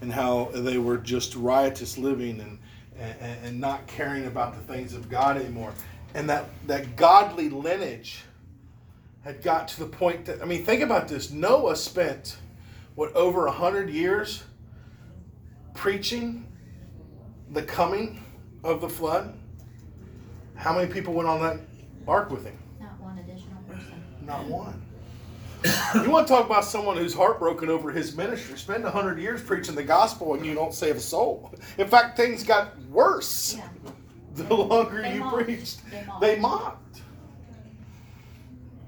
And 0.00 0.12
how 0.12 0.50
they 0.52 0.78
were 0.78 0.98
just 0.98 1.34
riotous 1.34 1.98
living 1.98 2.40
and, 2.40 2.58
and, 2.98 3.44
and 3.44 3.60
not 3.60 3.86
caring 3.86 4.26
about 4.26 4.54
the 4.54 4.72
things 4.72 4.94
of 4.94 5.08
God 5.08 5.36
anymore. 5.36 5.72
And 6.14 6.28
that, 6.28 6.46
that 6.66 6.96
godly 6.96 7.48
lineage 7.48 8.24
had 9.26 9.42
got 9.42 9.66
to 9.66 9.80
the 9.80 9.86
point 9.86 10.24
that, 10.26 10.40
I 10.40 10.44
mean, 10.44 10.64
think 10.64 10.82
about 10.82 11.08
this. 11.08 11.32
Noah 11.32 11.74
spent, 11.74 12.36
what, 12.94 13.12
over 13.16 13.46
a 13.46 13.50
hundred 13.50 13.90
years 13.90 14.44
preaching 15.74 16.46
the 17.50 17.62
coming 17.62 18.22
of 18.62 18.80
the 18.80 18.88
flood? 18.88 19.36
How 20.54 20.72
many 20.76 20.90
people 20.92 21.12
went 21.12 21.28
on 21.28 21.40
that 21.40 21.58
ark 22.06 22.30
with 22.30 22.44
him? 22.44 22.56
Not 22.80 23.00
one 23.00 23.18
additional 23.18 23.60
person. 23.68 24.00
Not 24.22 24.44
one. 24.46 24.80
you 26.04 26.08
want 26.10 26.28
to 26.28 26.32
talk 26.32 26.46
about 26.46 26.64
someone 26.64 26.96
who's 26.96 27.12
heartbroken 27.12 27.68
over 27.68 27.90
his 27.90 28.16
ministry? 28.16 28.56
Spend 28.56 28.84
a 28.84 28.90
hundred 28.92 29.18
years 29.18 29.42
preaching 29.42 29.74
the 29.74 29.82
gospel 29.82 30.34
and 30.34 30.46
you 30.46 30.54
don't 30.54 30.72
save 30.72 30.94
a 30.96 31.00
soul. 31.00 31.52
In 31.78 31.88
fact, 31.88 32.16
things 32.16 32.44
got 32.44 32.78
worse 32.90 33.56
Yeah. 33.56 33.68
the 34.34 34.54
longer 34.54 35.02
They 35.02 35.14
you 35.14 35.20
mocked. 35.20 35.34
preached. 35.44 35.90
They 35.90 36.04
mocked. 36.06 36.20
They 36.20 36.36
mocked. 36.38 37.00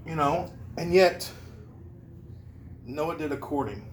You 0.09 0.17
know, 0.17 0.51
and 0.79 0.93
yet 0.95 1.31
Noah 2.87 3.19
did 3.19 3.31
according. 3.31 3.85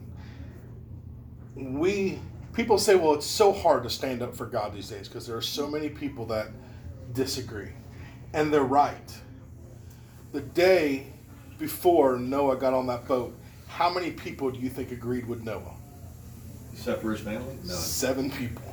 We 1.56 2.20
people 2.54 2.78
say, 2.78 2.96
well, 2.96 3.14
it's 3.14 3.26
so 3.26 3.52
hard 3.52 3.84
to 3.84 3.90
stand 3.90 4.22
up 4.22 4.34
for 4.36 4.46
God 4.46 4.74
these 4.74 4.90
days 4.90 5.10
because 5.10 5.28
there 5.28 5.36
are 5.36 5.42
so 5.42 5.68
many 5.68 5.90
people 5.90 6.26
that 6.28 6.48
disagree. 7.14 7.72
And 8.34 8.54
they're 8.54 8.64
right. 8.64 9.14
The 10.32 10.42
day 10.42 11.08
before 11.58 12.18
Noah 12.18 12.56
got 12.56 12.74
on 12.74 12.88
that 12.88 13.08
boat, 13.08 13.38
how 13.68 13.90
many 13.90 14.12
people 14.12 14.52
do 14.52 14.60
you 14.60 14.70
think 14.70 14.92
agreed 14.92 15.28
with 15.28 15.44
Noah? 15.44 15.76
Except 16.72 17.02
for 17.02 17.12
his 17.12 17.22
family? 17.22 17.56
None. 17.66 17.76
Seven 17.76 18.32
people, 18.32 18.64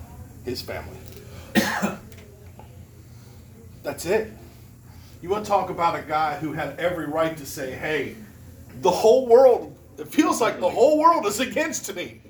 his 0.44 0.62
family. 0.62 0.98
That's 3.82 4.06
it. 4.06 4.32
You 5.22 5.28
want 5.28 5.44
to 5.44 5.48
talk 5.48 5.70
about 5.70 5.96
a 5.96 6.02
guy 6.02 6.36
who 6.36 6.52
had 6.52 6.80
every 6.80 7.06
right 7.06 7.36
to 7.36 7.46
say, 7.46 7.70
hey, 7.70 8.16
the 8.80 8.90
whole 8.90 9.28
world, 9.28 9.78
it 9.96 10.08
feels 10.08 10.40
like 10.40 10.58
the 10.58 10.68
whole 10.68 10.98
world 10.98 11.26
is 11.26 11.38
against 11.38 11.94
me. 11.94 12.20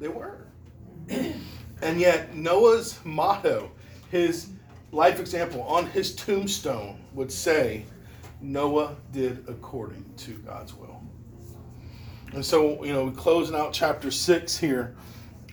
They 0.00 0.08
were. 0.08 0.44
and 1.08 2.00
yet, 2.00 2.34
Noah's 2.34 2.98
motto, 3.04 3.70
his 4.10 4.48
life 4.90 5.20
example 5.20 5.62
on 5.62 5.86
his 5.86 6.16
tombstone 6.16 6.98
would 7.14 7.30
say, 7.30 7.84
Noah 8.40 8.96
did 9.12 9.44
according 9.48 10.04
to 10.18 10.32
God's 10.38 10.74
will. 10.74 11.00
And 12.32 12.44
so, 12.44 12.84
you 12.84 12.92
know, 12.92 13.08
closing 13.12 13.54
out 13.54 13.72
chapter 13.72 14.10
six 14.10 14.56
here, 14.56 14.96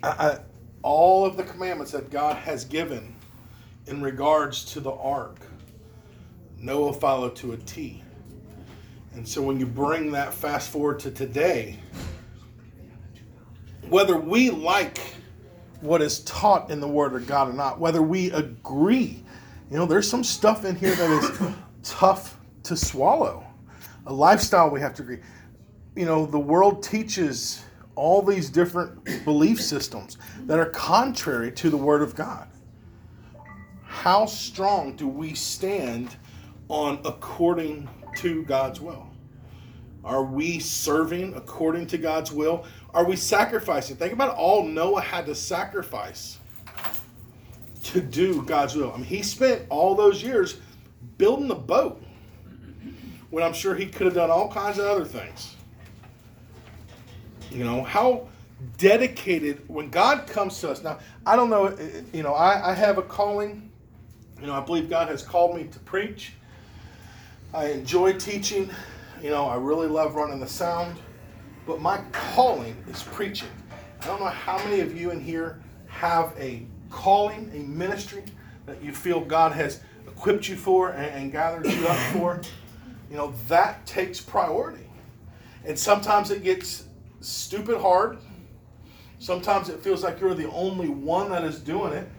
I, 0.01 0.07
I, 0.09 0.39
all 0.81 1.23
of 1.23 1.37
the 1.37 1.43
commandments 1.43 1.91
that 1.91 2.09
God 2.09 2.35
has 2.35 2.65
given 2.65 3.15
in 3.85 4.01
regards 4.01 4.65
to 4.73 4.79
the 4.79 4.91
ark, 4.91 5.37
Noah 6.63 6.93
followed 6.93 7.35
to 7.35 7.51
a 7.51 7.57
T. 7.57 8.01
And 9.15 9.27
so 9.27 9.41
when 9.41 9.59
you 9.59 9.65
bring 9.65 10.11
that 10.13 10.33
fast 10.33 10.69
forward 10.69 10.97
to 11.01 11.11
today, 11.11 11.77
whether 13.89 14.17
we 14.17 14.49
like 14.49 14.97
what 15.81 16.01
is 16.01 16.21
taught 16.21 16.71
in 16.71 16.79
the 16.79 16.87
Word 16.87 17.13
of 17.15 17.27
God 17.27 17.49
or 17.49 17.53
not, 17.53 17.79
whether 17.79 18.01
we 18.01 18.31
agree, 18.31 19.21
you 19.69 19.77
know, 19.77 19.85
there's 19.85 20.09
some 20.09 20.23
stuff 20.23 20.63
in 20.63 20.77
here 20.77 20.95
that 20.95 21.11
is 21.11 21.53
tough 21.83 22.39
to 22.63 22.77
swallow. 22.77 23.45
A 24.05 24.13
lifestyle 24.13 24.69
we 24.69 24.79
have 24.79 24.93
to 24.95 25.03
agree. 25.03 25.19
You 25.97 26.05
know, 26.05 26.25
the 26.25 26.39
world 26.39 26.81
teaches 26.81 27.61
all 27.95 28.21
these 28.21 28.49
different 28.49 29.25
belief 29.25 29.61
systems 29.61 30.17
that 30.45 30.59
are 30.59 30.69
contrary 30.69 31.51
to 31.51 31.69
the 31.69 31.77
Word 31.77 32.01
of 32.01 32.15
God. 32.15 32.47
How 33.83 34.25
strong 34.25 34.95
do 34.95 35.09
we 35.09 35.33
stand 35.33 36.15
on 36.73 36.99
according 37.05 37.87
to 38.15 38.43
God's 38.45 38.81
will? 38.81 39.07
Are 40.03 40.23
we 40.23 40.57
serving 40.57 41.35
according 41.35 41.85
to 41.87 41.99
God's 41.99 42.31
will? 42.31 42.65
Are 42.95 43.05
we 43.05 43.15
sacrificing? 43.15 43.95
Think 43.95 44.11
about 44.11 44.35
all 44.35 44.65
Noah 44.65 45.01
had 45.01 45.27
to 45.27 45.35
sacrifice 45.35 46.39
to 47.83 48.01
do 48.01 48.41
God's 48.41 48.75
will. 48.75 48.91
I 48.91 48.97
mean, 48.97 49.05
he 49.05 49.21
spent 49.21 49.67
all 49.69 49.93
those 49.93 50.23
years 50.23 50.59
building 51.19 51.47
the 51.47 51.53
boat 51.53 52.01
when 53.29 53.43
I'm 53.43 53.53
sure 53.53 53.75
he 53.75 53.85
could 53.85 54.07
have 54.07 54.15
done 54.15 54.31
all 54.31 54.51
kinds 54.51 54.79
of 54.79 54.85
other 54.85 55.05
things. 55.05 55.55
You 57.51 57.65
know, 57.65 57.83
how 57.83 58.27
dedicated 58.79 59.61
when 59.69 59.91
God 59.91 60.25
comes 60.25 60.59
to 60.61 60.71
us. 60.71 60.81
Now, 60.81 60.97
I 61.23 61.35
don't 61.35 61.51
know, 61.51 61.77
you 62.13 62.23
know, 62.23 62.33
I, 62.33 62.71
I 62.71 62.73
have 62.73 62.97
a 62.97 63.03
calling. 63.03 63.69
You 64.41 64.47
know, 64.47 64.53
I 64.53 64.61
believe 64.61 64.89
God 64.89 65.07
has 65.09 65.21
called 65.21 65.55
me 65.55 65.65
to 65.65 65.79
preach. 65.79 66.33
I 67.53 67.67
enjoy 67.67 68.13
teaching. 68.13 68.69
You 69.21 69.29
know, 69.29 69.45
I 69.45 69.55
really 69.55 69.87
love 69.87 70.15
running 70.15 70.39
the 70.39 70.47
sound. 70.47 70.97
But 71.67 71.81
my 71.81 72.01
calling 72.11 72.75
is 72.89 73.03
preaching. 73.03 73.49
I 74.01 74.07
don't 74.07 74.19
know 74.19 74.25
how 74.25 74.57
many 74.57 74.81
of 74.81 74.99
you 74.99 75.11
in 75.11 75.21
here 75.21 75.61
have 75.87 76.33
a 76.37 76.65
calling, 76.89 77.51
a 77.53 77.59
ministry 77.59 78.23
that 78.65 78.83
you 78.83 78.91
feel 78.91 79.21
God 79.21 79.51
has 79.51 79.81
equipped 80.07 80.49
you 80.49 80.55
for 80.55 80.89
and, 80.89 81.05
and 81.05 81.31
gathered 81.31 81.67
you 81.67 81.87
up 81.87 81.97
for. 82.13 82.41
You 83.09 83.17
know, 83.17 83.33
that 83.47 83.85
takes 83.85 84.19
priority. 84.19 84.87
And 85.63 85.77
sometimes 85.77 86.31
it 86.31 86.43
gets 86.43 86.85
stupid 87.21 87.79
hard. 87.79 88.17
Sometimes 89.19 89.69
it 89.69 89.79
feels 89.79 90.03
like 90.03 90.19
you're 90.19 90.33
the 90.33 90.49
only 90.49 90.89
one 90.89 91.29
that 91.29 91.43
is 91.43 91.59
doing 91.59 91.93
it. 91.93 92.09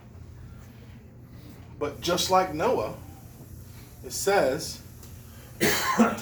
But 1.79 2.01
just 2.01 2.31
like 2.31 2.55
Noah, 2.55 2.95
it 4.05 4.13
says, 4.13 4.81
you 5.61 6.15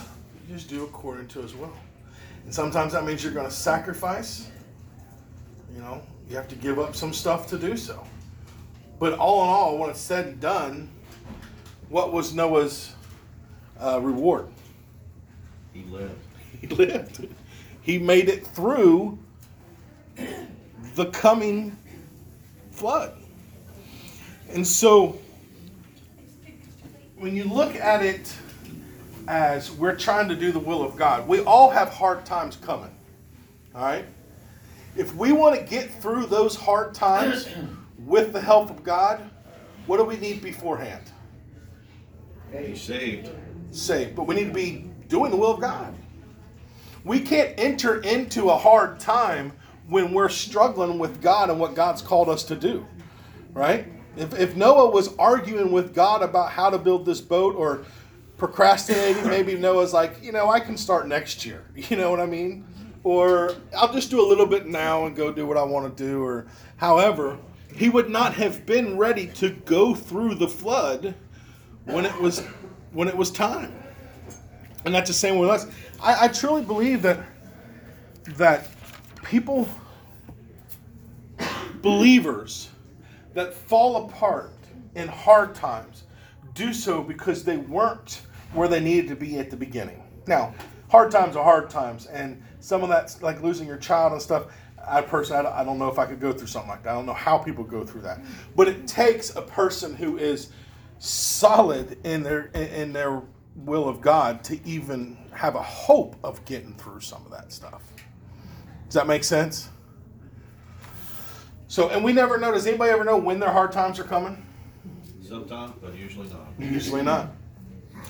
just 0.49 0.69
do 0.69 0.85
according 0.85 1.29
to 1.29 1.41
his 1.41 1.55
will. 1.55 1.73
And 2.45 2.55
sometimes 2.55 2.93
that 2.93 3.05
means 3.05 3.23
you're 3.23 3.33
going 3.33 3.47
to 3.47 3.53
sacrifice. 3.53 4.49
You 5.75 5.81
know, 5.81 6.03
you 6.29 6.37
have 6.37 6.49
to 6.49 6.57
give 6.57 6.79
up 6.79 6.95
some 6.95 7.13
stuff 7.13 7.47
to 7.49 7.59
do 7.59 7.77
so. 7.77 8.05
But 8.99 9.15
all 9.15 9.43
in 9.43 9.49
all, 9.49 9.79
when 9.79 9.91
it's 9.91 10.01
said 10.01 10.27
and 10.27 10.41
done, 10.41 10.89
what 11.89 12.13
was 12.13 12.35
Noah's 12.35 12.93
uh, 13.81 14.01
reward? 14.01 14.49
He 15.73 15.83
lived. 15.85 16.15
He 16.61 16.67
lived. 16.69 17.29
He 17.83 17.99
made 17.99 18.29
it 18.29 18.47
through 18.47 19.19
the 20.95 21.07
coming 21.07 21.77
flood. 22.71 23.15
And 24.51 24.67
so, 24.67 25.19
when 27.17 27.35
you 27.35 27.45
look 27.45 27.75
at 27.75 28.05
it 28.05 28.35
as 29.29 29.71
we're 29.71 29.97
trying 29.97 30.29
to 30.29 30.37
do 30.37 30.53
the 30.53 30.59
will 30.59 30.83
of 30.83 30.97
God, 30.97 31.29
we 31.29 31.41
all 31.41 31.71
have 31.71 31.89
hard 31.89 32.25
times 32.25 32.57
coming. 32.57 32.91
All 33.75 33.83
right? 33.83 34.05
if 34.97 35.15
we 35.15 35.33
want 35.33 35.59
to 35.59 35.65
get 35.65 35.91
through 36.03 36.27
those 36.27 36.55
hard 36.55 36.95
times 36.95 37.49
with 37.99 38.33
the 38.33 38.41
help 38.41 38.71
of 38.71 38.83
God, 38.85 39.21
what 39.87 39.97
do 39.97 40.05
we 40.05 40.17
need 40.17 40.43
beforehand? 40.43 41.11
Be 42.53 42.77
saved. 42.77 43.31
Saved. 43.71 44.15
But 44.15 44.25
we 44.25 44.35
need 44.35 44.49
to 44.49 44.53
be 44.53 44.91
doing 45.09 45.31
the 45.31 45.37
will 45.37 45.55
of 45.55 45.61
God. 45.61 45.95
We 47.05 47.21
can't 47.21 47.59
enter 47.59 48.01
into 48.03 48.51
a 48.51 48.57
hard 48.57 49.01
time 49.01 49.53
when 49.89 50.13
we're 50.13 50.29
struggling 50.29 50.99
with 50.99 51.21
God 51.21 51.51
and 51.51 51.59
what 51.59 51.75
God's 51.75 52.03
called 52.03 52.29
us 52.29 52.45
to 52.45 52.55
do. 52.55 52.87
Right? 53.53 53.89
If, 54.17 54.39
if 54.39 54.57
Noah 54.57 54.91
was 54.91 55.17
arguing 55.17 55.73
with 55.73 55.95
God 55.95 56.23
about 56.23 56.51
how 56.51 56.71
to 56.71 56.79
build 56.79 57.07
this 57.07 57.21
boat 57.21 57.57
or 57.57 57.85
procrastinating, 58.43 59.25
maybe 59.29 59.57
Noah's 59.57 59.93
like, 59.93 60.21
you 60.21 60.33
know, 60.33 60.51
I 60.51 60.59
can 60.59 60.77
start 60.77 61.07
next 61.07 61.47
year. 61.47 61.65
You 61.77 61.97
know 61.97 62.11
what 62.11 62.19
I 62.19 62.27
mean? 62.27 62.65
Or 63.05 63.55
I'll 63.77 63.93
just 63.93 64.11
do 64.11 64.21
a 64.21 64.27
little 64.29 64.47
bit 64.47 64.67
now 64.67 65.07
and 65.07 65.15
go 65.15 65.33
do 65.33 65.47
what 65.47 65.57
I 65.57 65.63
want 65.63 65.97
to 65.97 66.05
do. 66.05 66.25
Or 66.25 66.47
however, 66.77 67.39
he 67.73 67.89
would 67.89 68.11
not 68.11 68.35
have 68.35 68.67
been 68.67 68.99
ready 68.99 69.29
to 69.35 69.51
go 69.51 69.95
through 69.95 70.35
the 70.35 70.49
flood 70.49 71.15
when 71.85 72.05
it 72.05 72.21
was 72.21 72.41
when 72.93 73.07
it 73.07 73.17
was 73.17 73.31
time. 73.31 73.73
And 74.85 74.93
that's 74.93 75.09
the 75.09 75.15
same 75.15 75.39
with 75.39 75.49
us. 75.49 75.67
I, 76.03 76.25
I 76.25 76.29
truly 76.29 76.65
believe 76.65 77.01
that 77.03 77.21
that 78.39 78.69
people 79.23 79.69
believers 81.81 82.71
that 83.35 83.55
fall 83.55 84.09
apart 84.09 84.53
in 84.97 85.07
hard 85.07 85.55
times 85.55 86.03
do 86.55 86.73
so 86.73 87.03
because 87.03 87.45
they 87.45 87.57
weren't 87.57 88.23
where 88.53 88.69
they 88.69 88.81
needed 88.81 89.09
to 89.09 89.17
be 89.17 89.39
at 89.39 89.51
the 89.51 89.57
beginning. 89.57 90.03
Now, 90.27 90.55
hard 90.91 91.11
times 91.11 91.37
are 91.37 91.45
hard 91.45 91.71
times, 91.71 92.07
and 92.07 92.43
some 92.61 92.83
of 92.83 92.89
that's 92.89 93.23
like 93.23 93.43
losing 93.43 93.67
your 93.67 93.79
child 93.79 94.13
and 94.13 94.21
stuff. 94.23 94.47
I 94.87 95.01
personally, 95.01 95.47
I 95.47 95.65
don't- 95.65 95.79
know 95.79 95.89
if 95.89 95.99
I 95.99 96.07
could 96.07 96.21
go 96.21 96.33
through 96.33 96.49
something 96.49 96.71
like 96.71 96.83
that. 96.83 96.91
I 96.91 96.95
don't 96.95 97.07
know 97.07 97.13
how 97.13 97.39
people 97.39 97.65
go 97.65 97.85
through 97.85 98.03
that, 98.03 98.21
but 98.57 98.69
it 98.69 98.87
takes 98.87 99.35
a 99.37 99.43
person 99.43 99.95
who 99.95 100.19
is 100.19 100.49
solid 100.99 101.99
in 102.05 102.23
their 102.23 102.47
in- 102.55 102.69
in 102.69 102.93
their 102.93 103.23
will 103.57 103.89
of 103.89 104.01
God 104.01 104.43
to 104.45 104.67
even 104.67 105.17
have 105.33 105.55
a 105.55 105.63
hope 105.63 106.17
of 106.25 106.45
getting 106.45 106.75
through 106.75 107.01
some 107.01 107.25
of 107.25 107.31
that 107.33 107.53
stuff. 107.53 107.83
Does 108.87 108.95
that 108.95 109.07
make 109.07 109.25
sense? 109.25 109.69
So, 111.69 111.89
and 111.89 112.05
we 112.05 112.13
never 112.13 112.39
know. 112.39 112.53
Does 112.53 112.67
anybody 112.67 112.91
ever 112.93 113.05
know 113.05 113.17
when 113.17 113.41
their 113.41 113.51
hard 113.51 113.73
times 113.73 113.99
are 113.99 114.05
coming? 114.05 114.45
Sometimes, 115.27 115.73
but 115.81 115.95
usually 115.95 116.29
not. 116.29 116.47
Usually 116.59 117.03
not. 117.03 117.33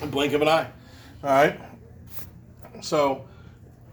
A 0.02 0.06
blink 0.06 0.32
of 0.32 0.42
an 0.42 0.48
eye. 0.48 0.70
All 1.22 1.30
right. 1.30 1.60
So, 2.80 3.24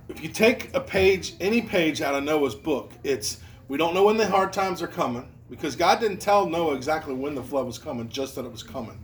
if 0.07 0.21
you 0.23 0.29
take 0.29 0.73
a 0.73 0.81
page, 0.81 1.35
any 1.39 1.61
page 1.61 2.01
out 2.01 2.15
of 2.15 2.23
Noah's 2.23 2.55
book, 2.55 2.91
it's 3.03 3.39
we 3.67 3.77
don't 3.77 3.93
know 3.93 4.03
when 4.03 4.17
the 4.17 4.27
hard 4.27 4.51
times 4.51 4.81
are 4.81 4.87
coming 4.87 5.29
because 5.49 5.75
God 5.75 5.99
didn't 5.99 6.17
tell 6.17 6.49
Noah 6.49 6.75
exactly 6.75 7.13
when 7.13 7.35
the 7.35 7.43
flood 7.43 7.65
was 7.65 7.77
coming, 7.77 8.09
just 8.09 8.35
that 8.35 8.45
it 8.45 8.51
was 8.51 8.63
coming. 8.63 9.03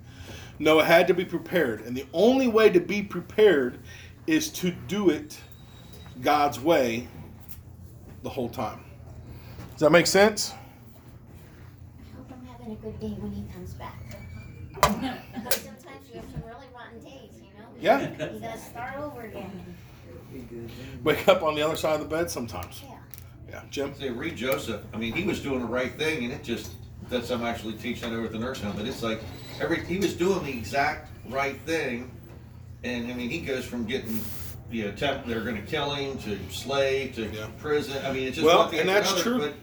Noah 0.57 0.83
had 0.83 1.07
to 1.07 1.13
be 1.13 1.25
prepared, 1.25 1.81
and 1.81 1.95
the 1.95 2.05
only 2.13 2.47
way 2.47 2.69
to 2.69 2.79
be 2.79 3.03
prepared 3.03 3.79
is 4.25 4.49
to 4.49 4.71
do 4.87 5.09
it 5.09 5.37
God's 6.21 6.59
way 6.59 7.07
the 8.23 8.29
whole 8.29 8.49
time. 8.49 8.83
Does 9.73 9.81
that 9.81 9.91
make 9.91 10.07
sense? 10.07 10.53
hope 12.15 12.31
I'm 12.31 12.45
having 12.47 12.71
a 12.71 12.75
good 12.75 12.99
day 12.99 13.15
when 13.19 13.31
he 13.31 13.43
comes 13.53 13.73
back. 13.73 14.01
Because 15.35 15.61
sometimes 15.61 16.09
you 16.09 16.15
have 16.19 16.25
some 16.31 16.43
really 16.45 16.67
rotten 16.75 16.99
days, 16.99 17.31
you 17.37 17.51
know? 17.59 17.64
Yeah. 17.79 18.01
You 18.09 18.39
gotta 18.39 18.57
start 18.57 18.97
over 18.97 19.21
again. 19.21 19.75
Wake 21.03 21.27
up 21.27 21.43
on 21.43 21.55
the 21.55 21.61
other 21.61 21.75
side 21.75 21.95
of 21.99 22.09
the 22.09 22.15
bed 22.15 22.29
sometimes. 22.29 22.81
Yeah. 22.83 22.91
Yeah, 23.49 23.61
Jim. 23.69 23.93
Say, 23.95 24.09
read 24.09 24.35
Joseph. 24.35 24.81
I 24.93 24.97
mean, 24.97 25.13
he 25.13 25.23
was 25.23 25.39
doing 25.41 25.59
the 25.59 25.67
right 25.67 25.93
thing, 25.97 26.23
and 26.25 26.33
it 26.33 26.43
just 26.43 26.71
that's 27.09 27.29
I'm 27.29 27.43
actually 27.45 27.73
teaching 27.73 28.09
that 28.09 28.15
over 28.15 28.25
at 28.25 28.31
the 28.31 28.39
nursing 28.39 28.65
home. 28.65 28.75
But 28.75 28.87
it's 28.87 29.03
like 29.03 29.21
every 29.61 29.85
he 29.85 29.97
was 29.97 30.13
doing 30.13 30.43
the 30.43 30.51
exact 30.51 31.09
right 31.29 31.59
thing, 31.61 32.11
and 32.83 33.11
I 33.11 33.13
mean, 33.15 33.29
he 33.29 33.39
goes 33.41 33.63
from 33.65 33.85
getting 33.85 34.19
the 34.71 34.83
attempt 34.87 35.27
they're 35.27 35.41
going 35.43 35.55
to 35.57 35.61
kill 35.61 35.93
him 35.93 36.17
to 36.19 36.39
slave 36.49 37.13
to 37.15 37.27
Yeah. 37.27 37.47
prison. 37.59 38.03
I 38.03 38.11
mean, 38.11 38.23
it's 38.27 38.35
just 38.37 38.45
Well, 38.47 38.59
one 38.59 38.71
thing 38.71 38.79
and 38.79 38.89
after 38.89 39.13
that's 39.13 39.25
another, 39.25 39.39
true. 39.51 39.53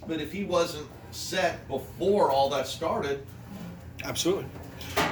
But 0.00 0.08
but 0.08 0.20
if 0.20 0.32
he 0.32 0.44
wasn't 0.44 0.86
set 1.10 1.68
before 1.68 2.30
all 2.30 2.48
that 2.50 2.66
started, 2.66 3.24
Absolutely. 4.04 4.46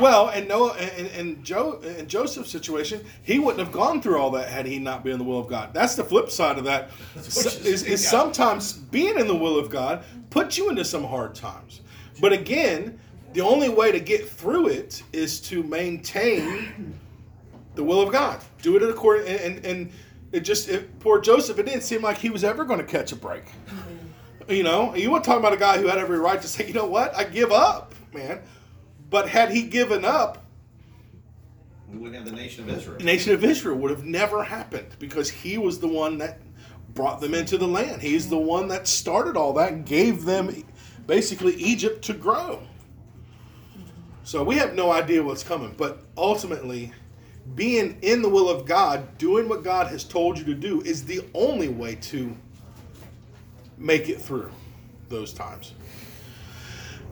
Well, 0.01 0.29
and 0.31 0.49
Noah 0.49 0.73
and, 0.73 1.07
and 1.09 1.45
Joe 1.45 1.81
and 1.85 2.09
Joseph's 2.09 2.51
situation, 2.51 3.05
he 3.23 3.39
wouldn't 3.39 3.61
have 3.61 3.73
gone 3.73 4.03
through 4.03 4.19
all 4.19 4.31
that 4.33 4.49
had 4.49 4.67
he 4.67 4.79
not 4.79 5.05
been 5.05 5.13
in 5.13 5.19
the 5.19 5.25
will 5.25 5.39
of 5.39 5.49
God. 5.49 5.73
That's 5.73 5.95
the 5.95 6.05
flip 6.05 6.31
side 6.31 6.59
of 6.59 6.65
that. 6.65 6.91
what 6.91 7.47
Is, 7.65 7.85
is 7.85 8.07
sometimes 8.07 8.73
being 8.73 9.19
in 9.19 9.27
the 9.29 9.37
will 9.37 9.59
of 9.59 9.71
God 9.71 10.05
puts 10.31 10.59
you 10.59 10.69
into 10.69 10.85
some 10.85 11.05
hard 11.05 11.35
times. 11.35 11.81
But 12.21 12.33
again, 12.33 12.99
the 13.35 13.41
only 13.41 13.69
way 13.69 13.93
to 13.93 14.01
get 14.01 14.29
through 14.29 14.69
it 14.69 15.03
is 15.13 15.41
to 15.43 15.63
maintain 15.63 16.99
the 17.75 17.85
will 17.85 18.01
of 18.01 18.11
God. 18.13 18.41
Do 18.63 18.77
it 18.77 18.83
according 18.83 19.29
and 19.29 19.41
and, 19.41 19.67
and 19.67 19.93
it 20.33 20.41
just 20.41 20.69
it, 20.69 20.99
poor 20.99 21.21
Joseph. 21.21 21.59
It 21.59 21.67
didn't 21.67 21.83
seem 21.83 22.03
like 22.03 22.19
he 22.19 22.31
was 22.31 22.43
ever 22.43 22.65
going 22.65 22.81
to 22.81 22.87
catch 22.87 23.13
a 23.13 23.17
break. 23.17 23.45
You 24.49 24.63
know, 24.63 24.95
you 24.95 25.11
want 25.11 25.25
to 25.25 25.31
talk 25.31 25.39
about 25.39 25.53
a 25.53 25.57
guy 25.57 25.79
who 25.79 25.87
had 25.87 25.99
every 25.99 26.19
right 26.19 26.41
to 26.43 26.49
say, 26.49 26.67
you 26.67 26.75
know 26.75 26.87
what, 26.87 27.15
I 27.17 27.25
give 27.25 27.51
up, 27.51 27.95
man. 28.13 28.41
But 29.15 29.29
had 29.29 29.53
he 29.53 29.63
given 29.63 30.05
up, 30.05 30.45
we 31.89 31.99
wouldn't 31.99 32.17
have 32.17 32.25
the 32.25 32.33
nation 32.33 32.65
of 32.65 32.77
Israel. 32.77 32.99
the 32.99 33.05
nation 33.05 33.33
of 33.33 33.45
Israel 33.45 33.79
would 33.79 33.93
have 33.93 34.05
never 34.05 34.43
happened 34.43 34.89
because 34.99 35.31
he 35.31 35.57
was 35.57 35.79
the 35.79 35.87
one 35.87 36.19
that 36.19 36.41
brought 36.95 37.21
them 37.21 37.33
into 37.33 37.57
the 37.57 37.69
land. 37.69 38.03
He's 38.03 38.29
the 38.29 38.37
one 38.37 38.67
that 38.67 38.89
started 38.89 39.37
all 39.37 39.53
that 39.53 39.85
gave 39.85 40.25
them 40.25 40.65
basically 41.07 41.55
Egypt 41.55 42.03
to 42.07 42.13
grow. 42.13 42.65
So 44.25 44.43
we 44.43 44.57
have 44.57 44.75
no 44.75 44.91
idea 44.91 45.23
what's 45.23 45.45
coming, 45.45 45.77
but 45.79 46.03
ultimately, 46.17 46.93
being 47.55 47.97
in 48.03 48.21
the 48.21 48.29
will 48.29 48.49
of 48.49 48.67
God, 48.67 49.17
doing 49.17 49.49
what 49.49 49.63
God 49.63 49.87
has 49.87 50.03
told 50.03 50.37
you 50.37 50.45
to 50.47 50.55
do, 50.55 50.81
is 50.81 51.05
the 51.05 51.25
only 51.35 51.69
way 51.69 51.95
to 52.11 52.37
make 53.79 54.09
it 54.09 54.21
through 54.21 54.51
those 55.09 55.33
times. 55.33 55.75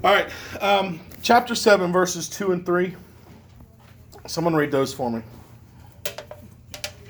All 0.02 0.12
right, 0.12 0.28
um, 0.60 0.98
chapter 1.22 1.54
7, 1.54 1.92
verses 1.92 2.28
2 2.28 2.52
and 2.52 2.66
3. 2.66 2.94
Someone 4.26 4.54
read 4.54 4.70
those 4.70 4.92
for 4.92 5.10
me. 5.10 5.22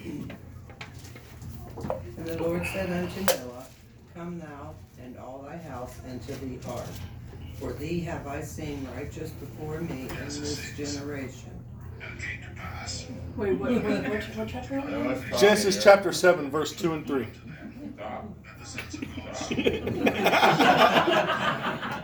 And 0.04 0.36
the 2.26 2.42
Lord 2.42 2.64
said 2.66 2.90
unto 2.90 3.20
Noah, 3.20 3.64
Come 4.14 4.38
thou 4.38 4.74
and 5.02 5.18
all 5.18 5.42
thy 5.42 5.56
house 5.56 5.98
into 6.08 6.32
the 6.36 6.58
ark. 6.70 6.86
For 7.58 7.72
thee 7.72 8.00
have 8.00 8.26
I 8.26 8.42
seen 8.42 8.86
righteous 8.96 9.30
before 9.30 9.80
me 9.80 10.02
in 10.02 10.08
this 10.08 10.76
generation. 10.76 11.50
Wait, 13.36 13.52
what, 13.52 13.72
what, 13.72 14.08
what, 14.08 14.24
what 14.36 14.48
chapter 14.48 14.78
are 14.78 15.08
we? 15.08 15.38
Genesis 15.38 15.82
chapter 15.82 16.12
7, 16.12 16.50
verse 16.50 16.72
2 16.74 16.94
and 16.94 17.06
3. 17.06 17.28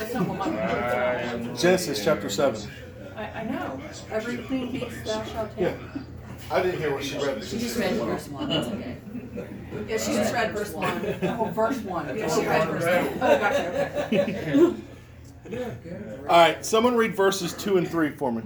That's 0.00 0.14
not 0.14 0.28
what 0.28 0.38
my- 0.38 1.54
Genesis 1.54 2.02
chapter 2.02 2.30
7. 2.30 2.70
I, 3.14 3.40
I 3.40 3.44
know. 3.44 3.78
Every 4.10 4.38
clean 4.38 4.72
beast 4.72 5.04
thou 5.04 5.22
shalt 5.24 5.54
take. 5.54 5.60
Yeah. 5.60 5.74
I 6.50 6.62
didn't 6.62 6.80
hear 6.80 6.94
what 6.94 7.04
she 7.04 7.18
read. 7.18 7.44
She 7.44 7.58
just 7.58 7.78
read 7.78 7.92
verse 7.96 8.28
one, 8.28 8.48
that's 8.48 8.68
okay. 8.68 8.96
Yeah, 9.86 9.98
she 9.98 10.12
just 10.14 10.32
read 10.32 10.52
verse 10.52 10.72
one. 10.72 11.18
Oh, 11.22 11.44
verse 11.54 11.78
one. 11.80 12.16
Yeah, 12.16 12.34
she 12.34 12.46
read 12.46 12.68
verse 12.68 12.82
one. 12.82 13.18
Oh, 13.20 13.38
gotcha, 13.38 14.06
okay. 14.06 14.74
All 16.22 16.26
right, 16.28 16.64
someone 16.64 16.96
read 16.96 17.14
verses 17.14 17.52
2 17.52 17.76
and 17.76 17.86
3 17.86 18.10
for 18.12 18.32
me. 18.32 18.42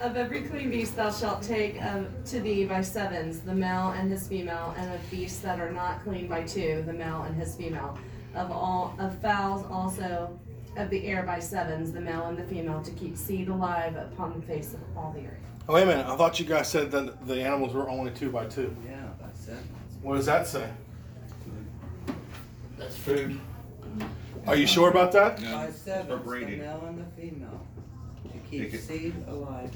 Of 0.00 0.16
every 0.16 0.42
clean 0.42 0.70
beast 0.70 0.96
thou 0.96 1.12
shalt 1.12 1.42
take 1.42 1.80
um, 1.84 2.08
to 2.24 2.40
thee 2.40 2.64
by 2.64 2.80
sevens, 2.80 3.40
the 3.40 3.54
male 3.54 3.90
and 3.90 4.10
his 4.10 4.26
female, 4.26 4.74
and 4.78 4.92
of 4.92 5.10
beasts 5.10 5.38
that 5.40 5.60
are 5.60 5.70
not 5.70 6.02
clean 6.02 6.26
by 6.26 6.42
two, 6.42 6.82
the 6.86 6.92
male 6.92 7.22
and 7.22 7.36
his 7.36 7.54
female. 7.54 7.96
Of 8.34 8.50
all 8.50 8.94
of 8.98 9.18
fowls 9.20 9.66
also 9.70 10.38
of 10.76 10.88
the 10.90 11.06
air 11.06 11.24
by 11.24 11.40
sevens, 11.40 11.92
the 11.92 12.00
male 12.00 12.26
and 12.26 12.38
the 12.38 12.44
female, 12.44 12.80
to 12.82 12.90
keep 12.92 13.16
seed 13.16 13.48
alive 13.48 13.96
upon 13.96 14.38
the 14.38 14.46
face 14.46 14.72
of 14.72 14.80
all 14.96 15.12
the 15.12 15.26
earth. 15.26 15.38
Oh, 15.68 15.74
wait 15.74 15.82
a 15.82 15.86
minute. 15.86 16.06
I 16.06 16.16
thought 16.16 16.38
you 16.38 16.46
guys 16.46 16.68
said 16.68 16.90
that 16.92 17.26
the 17.26 17.42
animals 17.42 17.74
were 17.74 17.90
only 17.90 18.12
2 18.12 18.30
by 18.30 18.46
2. 18.46 18.74
Yeah, 18.88 19.08
that's 19.20 19.48
it. 19.48 19.58
What 20.02 20.16
does 20.16 20.26
that 20.26 20.46
say? 20.46 20.68
That's 22.78 22.96
food. 22.96 23.40
Are 24.46 24.56
you 24.56 24.66
sure 24.66 24.88
about 24.88 25.12
that? 25.12 25.36
By 25.36 25.42
No, 25.42 25.70
sevens, 25.70 26.08
the 26.08 26.46
male 26.46 26.84
and 26.86 26.98
the 26.98 27.20
female, 27.20 27.60
to 28.32 28.38
keep 28.50 28.74
seed 28.80 29.14
alive. 29.28 29.70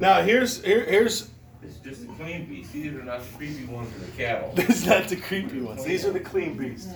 Now, 0.00 0.22
here's 0.22 0.62
here, 0.64 0.84
here's 0.84 1.30
It's 1.64 1.78
just 1.78 2.06
the 2.06 2.12
clean 2.14 2.46
beast. 2.46 2.72
These 2.72 2.94
are 2.94 3.02
not 3.02 3.22
the 3.22 3.36
creepy 3.36 3.64
ones 3.66 3.94
or 3.94 3.98
the 4.00 4.12
cattle. 4.12 4.52
this 4.54 4.68
is 4.70 4.86
not 4.86 5.08
the 5.08 5.16
creepy 5.16 5.60
ones. 5.60 5.84
These 5.84 6.04
are 6.04 6.12
the 6.12 6.20
clean 6.20 6.56
beasts. 6.56 6.92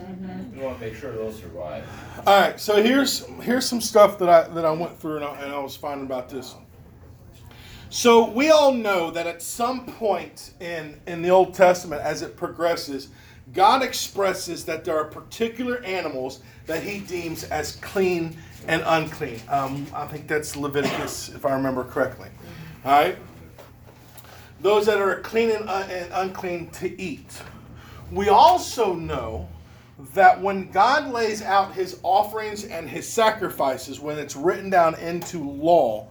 We 0.55 0.63
want 0.63 0.79
to 0.79 0.87
make 0.87 0.97
sure 0.97 1.13
those 1.13 1.39
survive. 1.39 1.85
All 2.27 2.41
right, 2.41 2.61
so 2.61 2.83
here's 2.83 3.27
here's 3.43 3.67
some 3.67 3.81
stuff 3.81 4.19
that 4.19 4.29
I 4.29 4.49
that 4.55 4.65
I 4.65 4.71
went 4.71 4.99
through 4.99 5.17
and 5.17 5.25
I, 5.25 5.41
and 5.41 5.53
I 5.53 5.59
was 5.59 5.77
finding 5.77 6.07
about 6.07 6.29
this. 6.29 6.55
So 7.91 8.29
we 8.29 8.51
all 8.51 8.73
know 8.73 9.11
that 9.11 9.27
at 9.27 9.41
some 9.41 9.87
point 9.87 10.53
in, 10.61 11.01
in 11.07 11.23
the 11.23 11.31
Old 11.31 11.55
Testament, 11.55 12.03
as 12.03 12.21
it 12.21 12.37
progresses, 12.37 13.09
God 13.55 13.83
expresses 13.83 14.67
that 14.67 14.85
there 14.85 14.99
are 14.99 15.07
particular 15.07 15.83
animals 15.85 16.41
that 16.67 16.83
he 16.83 17.01
deems 17.01 17.45
as 17.45 17.77
clean 17.77 18.37
and 18.67 18.83
unclean. 18.85 19.41
Um, 19.49 19.87
I 19.95 20.07
think 20.07 20.29
that's 20.29 20.55
Leviticus, 20.55 21.31
if 21.31 21.47
I 21.47 21.55
remember 21.55 21.83
correctly. 21.83 22.29
All 22.85 22.93
right? 22.93 23.17
Those 24.61 24.87
that 24.87 24.99
are 24.99 25.21
clean 25.21 25.51
and, 25.51 25.69
un- 25.69 25.91
and 25.91 26.13
unclean 26.13 26.71
to 26.71 27.01
eat. 27.01 27.41
We 28.11 28.29
also 28.29 28.95
know 28.95 29.49
that 30.15 30.41
when 30.41 30.71
God 30.71 31.11
lays 31.11 31.43
out 31.43 31.75
his 31.75 31.99
offerings 32.03 32.65
and 32.65 32.89
his 32.89 33.09
sacrifices, 33.09 34.01
when 34.01 34.19
it's 34.19 34.37
written 34.37 34.71
down 34.71 34.95
into 34.97 35.49
law, 35.49 36.09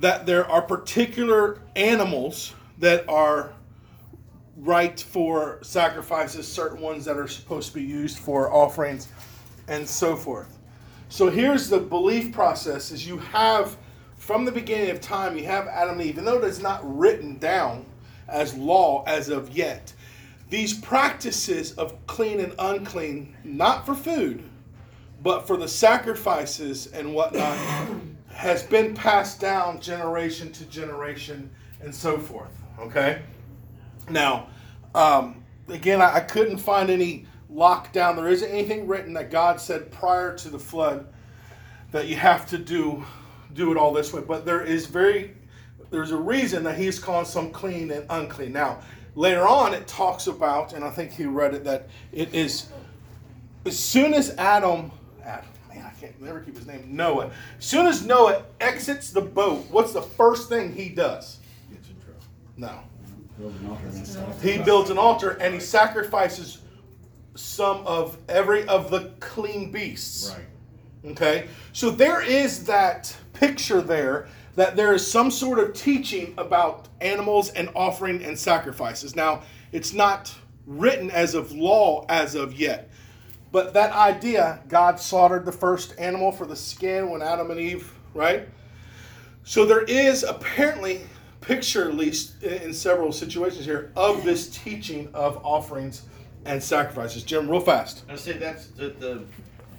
that 0.00 0.26
there 0.26 0.48
are 0.50 0.62
particular 0.62 1.60
animals 1.76 2.54
that 2.78 3.08
are 3.08 3.52
right 4.56 4.98
for 5.00 5.58
sacrifices, 5.62 6.46
certain 6.46 6.80
ones 6.80 7.04
that 7.04 7.16
are 7.16 7.28
supposed 7.28 7.68
to 7.68 7.74
be 7.74 7.82
used 7.82 8.18
for 8.18 8.52
offerings, 8.52 9.08
and 9.68 9.88
so 9.88 10.16
forth. 10.16 10.58
So 11.08 11.30
here's 11.30 11.68
the 11.68 11.78
belief 11.78 12.32
process 12.32 12.90
is 12.90 13.06
you 13.06 13.18
have 13.18 13.76
from 14.24 14.46
the 14.46 14.52
beginning 14.52 14.88
of 14.88 15.02
time 15.02 15.36
you 15.36 15.44
have 15.44 15.66
Adam 15.66 16.00
and 16.00 16.08
Eve, 16.08 16.14
even 16.14 16.24
though 16.24 16.38
it 16.38 16.44
is 16.44 16.62
not 16.62 16.80
written 16.82 17.36
down 17.36 17.84
as 18.26 18.54
law 18.54 19.04
as 19.06 19.28
of 19.28 19.50
yet. 19.50 19.92
These 20.48 20.80
practices 20.80 21.72
of 21.72 21.94
clean 22.06 22.40
and 22.40 22.54
unclean, 22.58 23.36
not 23.44 23.84
for 23.84 23.94
food, 23.94 24.42
but 25.22 25.46
for 25.46 25.58
the 25.58 25.68
sacrifices 25.68 26.86
and 26.86 27.12
whatnot, 27.12 27.58
has 28.30 28.62
been 28.62 28.94
passed 28.94 29.40
down 29.40 29.78
generation 29.78 30.50
to 30.52 30.64
generation 30.70 31.50
and 31.82 31.94
so 31.94 32.16
forth. 32.16 32.62
Okay? 32.78 33.20
Now, 34.08 34.48
um, 34.94 35.44
again, 35.68 36.00
I, 36.00 36.14
I 36.14 36.20
couldn't 36.20 36.56
find 36.56 36.88
any 36.88 37.26
lockdown. 37.52 38.16
There 38.16 38.28
isn't 38.28 38.50
anything 38.50 38.86
written 38.86 39.12
that 39.12 39.30
God 39.30 39.60
said 39.60 39.92
prior 39.92 40.34
to 40.38 40.48
the 40.48 40.58
flood 40.58 41.08
that 41.92 42.08
you 42.08 42.16
have 42.16 42.46
to 42.46 42.56
do 42.56 43.04
do 43.54 43.70
it 43.72 43.78
all 43.78 43.92
this 43.92 44.12
way. 44.12 44.20
But 44.20 44.44
there 44.44 44.62
is 44.62 44.86
very 44.86 45.32
there's 45.90 46.10
a 46.10 46.16
reason 46.16 46.64
that 46.64 46.76
he's 46.76 46.98
calling 46.98 47.24
some 47.24 47.50
clean 47.50 47.90
and 47.90 48.04
unclean. 48.10 48.52
Now, 48.52 48.80
later 49.14 49.46
on, 49.46 49.74
it 49.74 49.86
talks 49.86 50.26
about, 50.26 50.72
and 50.72 50.84
I 50.84 50.90
think 50.90 51.12
he 51.12 51.24
read 51.24 51.54
it 51.54 51.64
that 51.64 51.88
it 52.12 52.34
is 52.34 52.66
as 53.66 53.78
soon 53.78 54.12
as 54.12 54.36
Adam, 54.36 54.90
Adam, 55.24 55.46
man, 55.68 55.86
I 55.86 55.98
can't 55.98 56.20
never 56.20 56.40
keep 56.40 56.56
his 56.56 56.66
name, 56.66 56.84
Noah. 56.90 57.30
As 57.58 57.64
soon 57.64 57.86
as 57.86 58.04
Noah 58.04 58.42
exits 58.60 59.10
the 59.10 59.20
boat, 59.20 59.66
what's 59.70 59.92
the 59.92 60.02
first 60.02 60.48
thing 60.48 60.74
he 60.74 60.88
does? 60.90 61.38
No. 62.56 62.80
He 64.42 64.58
builds 64.58 64.90
an 64.90 64.98
altar 64.98 65.30
and 65.40 65.54
he 65.54 65.60
sacrifices 65.60 66.58
some 67.34 67.84
of 67.86 68.16
every 68.28 68.66
of 68.68 68.90
the 68.90 69.12
clean 69.18 69.72
beasts. 69.72 70.30
Right. 70.30 71.10
Okay? 71.12 71.48
So 71.72 71.90
there 71.90 72.22
is 72.22 72.64
that 72.66 73.16
picture 73.34 73.80
there 73.80 74.28
that 74.56 74.76
there 74.76 74.94
is 74.94 75.06
some 75.06 75.30
sort 75.30 75.58
of 75.58 75.74
teaching 75.74 76.34
about 76.38 76.88
animals 77.00 77.50
and 77.50 77.68
offering 77.74 78.24
and 78.24 78.38
sacrifices. 78.38 79.16
Now, 79.16 79.42
it's 79.72 79.92
not 79.92 80.34
written 80.66 81.10
as 81.10 81.34
of 81.34 81.52
law 81.52 82.06
as 82.08 82.34
of 82.34 82.54
yet. 82.54 82.90
But 83.52 83.74
that 83.74 83.92
idea, 83.92 84.60
God 84.68 84.98
slaughtered 84.98 85.44
the 85.44 85.52
first 85.52 85.94
animal 85.98 86.32
for 86.32 86.46
the 86.46 86.56
skin 86.56 87.10
when 87.10 87.22
Adam 87.22 87.50
and 87.50 87.60
Eve, 87.60 87.92
right? 88.12 88.48
So 89.44 89.64
there 89.64 89.82
is 89.82 90.22
apparently 90.22 91.02
picture, 91.40 91.88
at 91.88 91.94
least 91.94 92.42
in 92.42 92.72
several 92.72 93.12
situations 93.12 93.64
here, 93.64 93.92
of 93.94 94.24
this 94.24 94.48
teaching 94.48 95.08
of 95.14 95.44
offerings 95.44 96.02
and 96.44 96.62
sacrifices. 96.62 97.22
Jim, 97.22 97.48
real 97.48 97.60
fast. 97.60 98.04
I 98.08 98.16
say 98.16 98.32
that's 98.38 98.68
the, 98.68 98.88
the 98.88 99.24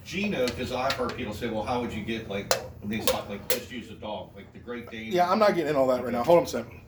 Gino, 0.06 0.46
because 0.46 0.70
I've 0.70 0.92
heard 0.92 1.16
people 1.16 1.34
say, 1.34 1.48
well, 1.48 1.64
how 1.64 1.80
would 1.80 1.92
you 1.92 2.04
get 2.04 2.28
like, 2.28 2.48
talk 2.50 3.28
like, 3.28 3.46
just 3.48 3.72
use 3.72 3.90
a 3.90 3.94
dog, 3.94 4.30
like 4.36 4.50
the 4.52 4.60
Great 4.60 4.88
Dane. 4.88 5.10
Yeah, 5.10 5.28
I'm 5.28 5.40
not 5.40 5.56
getting 5.56 5.70
in 5.70 5.76
all 5.76 5.88
that 5.88 6.04
right 6.04 6.12
now. 6.12 6.22
Hold 6.22 6.38
on 6.38 6.44
a 6.44 6.48
second. 6.48 6.80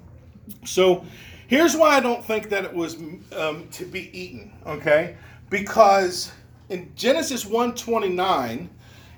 So 0.64 1.04
here's 1.48 1.76
why 1.76 1.96
I 1.96 2.00
don't 2.00 2.24
think 2.24 2.48
that 2.50 2.64
it 2.64 2.72
was 2.72 2.96
um, 3.36 3.66
to 3.72 3.84
be 3.84 4.16
eaten, 4.16 4.52
okay? 4.64 5.16
Because 5.50 6.30
in 6.68 6.92
Genesis 6.94 7.44
129, 7.44 8.70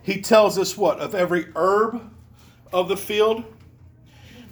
he 0.02 0.22
tells 0.22 0.58
us 0.58 0.78
what? 0.78 0.98
Of 0.98 1.14
every 1.14 1.48
herb 1.54 2.10
of 2.72 2.88
the 2.88 2.96
field. 2.96 3.44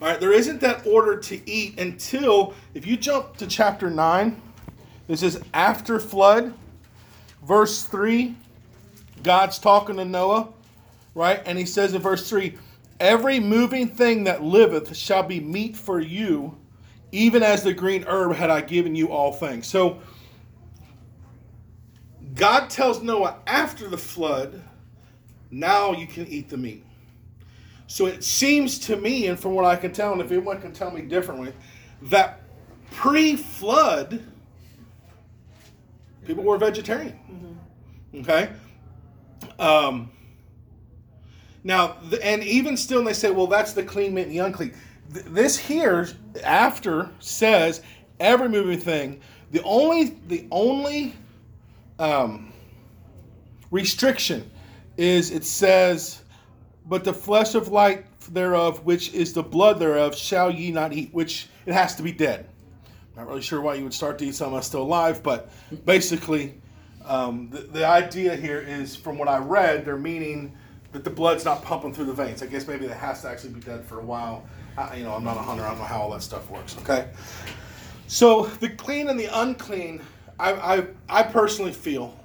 All 0.00 0.08
right, 0.08 0.20
there 0.20 0.32
isn't 0.32 0.60
that 0.60 0.86
order 0.86 1.16
to 1.16 1.50
eat 1.50 1.80
until, 1.80 2.52
if 2.74 2.86
you 2.86 2.98
jump 2.98 3.38
to 3.38 3.46
chapter 3.46 3.88
9, 3.88 4.42
this 5.06 5.22
is 5.22 5.40
after 5.54 5.98
flood, 5.98 6.52
verse 7.42 7.84
3. 7.84 8.36
God's 9.22 9.58
talking 9.58 9.96
to 9.96 10.04
Noah, 10.04 10.48
right? 11.14 11.42
And 11.44 11.58
he 11.58 11.66
says 11.66 11.94
in 11.94 12.02
verse 12.02 12.28
3 12.28 12.56
Every 13.00 13.38
moving 13.38 13.88
thing 13.88 14.24
that 14.24 14.42
liveth 14.42 14.96
shall 14.96 15.22
be 15.22 15.40
meat 15.40 15.76
for 15.76 16.00
you, 16.00 16.56
even 17.12 17.42
as 17.42 17.62
the 17.62 17.72
green 17.72 18.04
herb 18.04 18.34
had 18.34 18.50
I 18.50 18.60
given 18.60 18.94
you 18.94 19.12
all 19.12 19.32
things. 19.32 19.66
So 19.66 20.00
God 22.34 22.70
tells 22.70 23.02
Noah 23.02 23.36
after 23.46 23.88
the 23.88 23.98
flood, 23.98 24.62
now 25.50 25.92
you 25.92 26.06
can 26.06 26.26
eat 26.26 26.48
the 26.48 26.56
meat. 26.56 26.84
So 27.86 28.06
it 28.06 28.22
seems 28.22 28.78
to 28.80 28.96
me, 28.96 29.28
and 29.28 29.38
from 29.38 29.54
what 29.54 29.64
I 29.64 29.76
can 29.76 29.92
tell, 29.92 30.12
and 30.12 30.20
if 30.20 30.30
anyone 30.30 30.60
can 30.60 30.72
tell 30.72 30.90
me 30.90 31.02
differently, 31.02 31.52
that 32.02 32.42
pre 32.90 33.36
flood, 33.36 34.22
people 36.26 36.44
were 36.44 36.58
vegetarian. 36.58 37.18
Mm-hmm. 38.12 38.20
Okay? 38.20 38.50
Um, 39.58 40.10
now, 41.64 41.96
and 42.22 42.42
even 42.42 42.76
still, 42.76 43.04
they 43.04 43.12
say, 43.12 43.30
well, 43.30 43.46
that's 43.46 43.72
the 43.72 43.82
clean 43.82 44.14
meat 44.14 44.22
and 44.22 44.32
the 44.32 44.38
unclean. 44.38 44.74
This 45.08 45.56
here, 45.56 46.08
after, 46.44 47.10
says 47.18 47.82
every 48.20 48.48
moving 48.48 48.78
thing. 48.78 49.20
The 49.50 49.62
only, 49.62 50.18
the 50.28 50.46
only 50.50 51.14
um, 51.98 52.52
restriction 53.70 54.50
is 54.96 55.30
it 55.30 55.44
says, 55.44 56.22
but 56.86 57.04
the 57.04 57.12
flesh 57.12 57.54
of 57.54 57.68
light 57.68 58.06
thereof, 58.32 58.84
which 58.84 59.12
is 59.14 59.32
the 59.32 59.42
blood 59.42 59.78
thereof, 59.78 60.16
shall 60.16 60.50
ye 60.50 60.70
not 60.70 60.92
eat, 60.92 61.12
which 61.12 61.48
it 61.66 61.72
has 61.72 61.94
to 61.96 62.02
be 62.02 62.12
dead. 62.12 62.48
Not 63.16 63.26
really 63.26 63.42
sure 63.42 63.60
why 63.60 63.74
you 63.74 63.84
would 63.84 63.94
start 63.94 64.18
to 64.18 64.26
eat 64.26 64.34
something 64.34 64.54
that's 64.54 64.66
still 64.66 64.82
alive, 64.82 65.22
but 65.22 65.50
basically, 65.84 66.60
um, 67.04 67.48
the, 67.50 67.60
the 67.60 67.86
idea 67.86 68.36
here 68.36 68.60
is 68.60 68.96
from 68.96 69.18
what 69.18 69.28
I 69.28 69.38
read, 69.38 69.84
they're 69.84 69.96
meaning 69.96 70.54
that 70.92 71.04
the 71.04 71.10
blood's 71.10 71.44
not 71.44 71.62
pumping 71.62 71.92
through 71.92 72.06
the 72.06 72.12
veins. 72.12 72.42
I 72.42 72.46
guess 72.46 72.66
maybe 72.66 72.86
it 72.86 72.92
has 72.92 73.22
to 73.22 73.28
actually 73.28 73.54
be 73.54 73.60
dead 73.60 73.84
for 73.84 74.00
a 74.00 74.04
while. 74.04 74.46
I, 74.76 74.96
you 74.96 75.04
know, 75.04 75.14
I'm 75.14 75.24
not 75.24 75.36
a 75.36 75.40
hunter. 75.40 75.64
I 75.64 75.70
don't 75.70 75.78
know 75.78 75.84
how 75.84 76.00
all 76.00 76.10
that 76.10 76.22
stuff 76.22 76.48
works. 76.50 76.76
Okay. 76.78 77.08
So 78.06 78.44
the 78.46 78.70
clean 78.70 79.08
and 79.08 79.20
the 79.20 79.28
unclean, 79.40 80.00
I, 80.38 80.52
I, 80.52 80.86
I 81.08 81.22
personally 81.24 81.72
feel, 81.72 82.18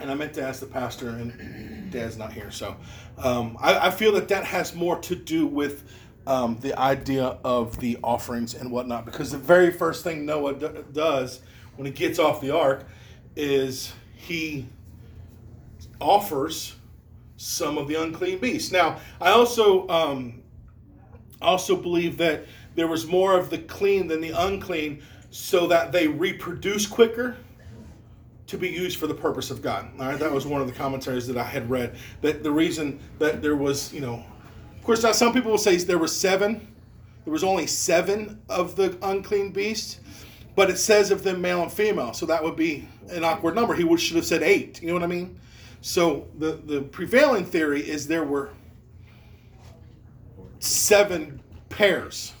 and 0.00 0.10
I 0.10 0.14
meant 0.14 0.34
to 0.34 0.42
ask 0.42 0.60
the 0.60 0.66
pastor, 0.66 1.10
and 1.10 1.90
Dad's 1.92 2.16
not 2.16 2.32
here, 2.32 2.50
so 2.50 2.76
um, 3.16 3.56
I, 3.60 3.88
I 3.88 3.90
feel 3.90 4.12
that 4.12 4.28
that 4.28 4.44
has 4.44 4.74
more 4.74 4.98
to 5.00 5.14
do 5.14 5.46
with 5.46 5.84
um, 6.26 6.58
the 6.60 6.78
idea 6.78 7.38
of 7.44 7.78
the 7.80 7.98
offerings 8.02 8.54
and 8.54 8.70
whatnot, 8.70 9.04
because 9.04 9.30
the 9.30 9.38
very 9.38 9.70
first 9.70 10.04
thing 10.04 10.26
Noah 10.26 10.54
d- 10.54 10.68
does 10.92 11.40
when 11.76 11.86
he 11.86 11.92
gets 11.92 12.18
off 12.18 12.40
the 12.40 12.54
ark 12.54 12.86
is 13.38 13.94
he 14.14 14.66
offers 16.00 16.74
some 17.38 17.78
of 17.78 17.88
the 17.88 17.94
unclean 17.94 18.38
beasts. 18.38 18.72
Now, 18.72 19.00
I 19.20 19.30
also 19.30 19.88
um, 19.88 20.42
also 21.40 21.76
believe 21.76 22.18
that 22.18 22.44
there 22.74 22.88
was 22.88 23.06
more 23.06 23.38
of 23.38 23.48
the 23.48 23.58
clean 23.58 24.08
than 24.08 24.20
the 24.20 24.30
unclean, 24.30 25.02
so 25.30 25.66
that 25.68 25.92
they 25.92 26.08
reproduce 26.08 26.86
quicker 26.86 27.36
to 28.46 28.56
be 28.56 28.68
used 28.68 28.98
for 28.98 29.06
the 29.06 29.14
purpose 29.14 29.50
of 29.50 29.62
God. 29.62 29.88
All 30.00 30.06
right, 30.06 30.18
that 30.18 30.32
was 30.32 30.46
one 30.46 30.60
of 30.60 30.66
the 30.66 30.72
commentaries 30.72 31.26
that 31.26 31.36
I 31.36 31.44
had 31.44 31.68
read. 31.70 31.96
That 32.22 32.42
the 32.42 32.50
reason 32.50 32.98
that 33.18 33.42
there 33.42 33.56
was, 33.56 33.92
you 33.92 34.00
know, 34.00 34.24
of 34.76 34.82
course, 34.82 35.02
now 35.02 35.12
some 35.12 35.32
people 35.32 35.50
will 35.50 35.58
say 35.58 35.76
there 35.76 35.98
were 35.98 36.08
seven. 36.08 36.66
There 37.24 37.32
was 37.32 37.44
only 37.44 37.66
seven 37.66 38.40
of 38.48 38.74
the 38.74 38.96
unclean 39.02 39.52
beasts, 39.52 40.00
but 40.58 40.68
it 40.68 40.76
says 40.76 41.12
of 41.12 41.22
them 41.22 41.40
male 41.40 41.62
and 41.62 41.72
female, 41.72 42.12
so 42.12 42.26
that 42.26 42.42
would 42.42 42.56
be 42.56 42.88
an 43.10 43.22
awkward 43.22 43.54
number. 43.54 43.74
He 43.74 43.84
would 43.84 44.00
should 44.00 44.16
have 44.16 44.26
said 44.26 44.42
eight. 44.42 44.82
You 44.82 44.88
know 44.88 44.94
what 44.94 45.04
I 45.04 45.06
mean? 45.06 45.38
So 45.82 46.26
the 46.36 46.60
the 46.64 46.80
prevailing 46.80 47.44
theory 47.44 47.88
is 47.88 48.08
there 48.08 48.24
were 48.24 48.50
seven 50.58 51.40
pairs, 51.68 52.32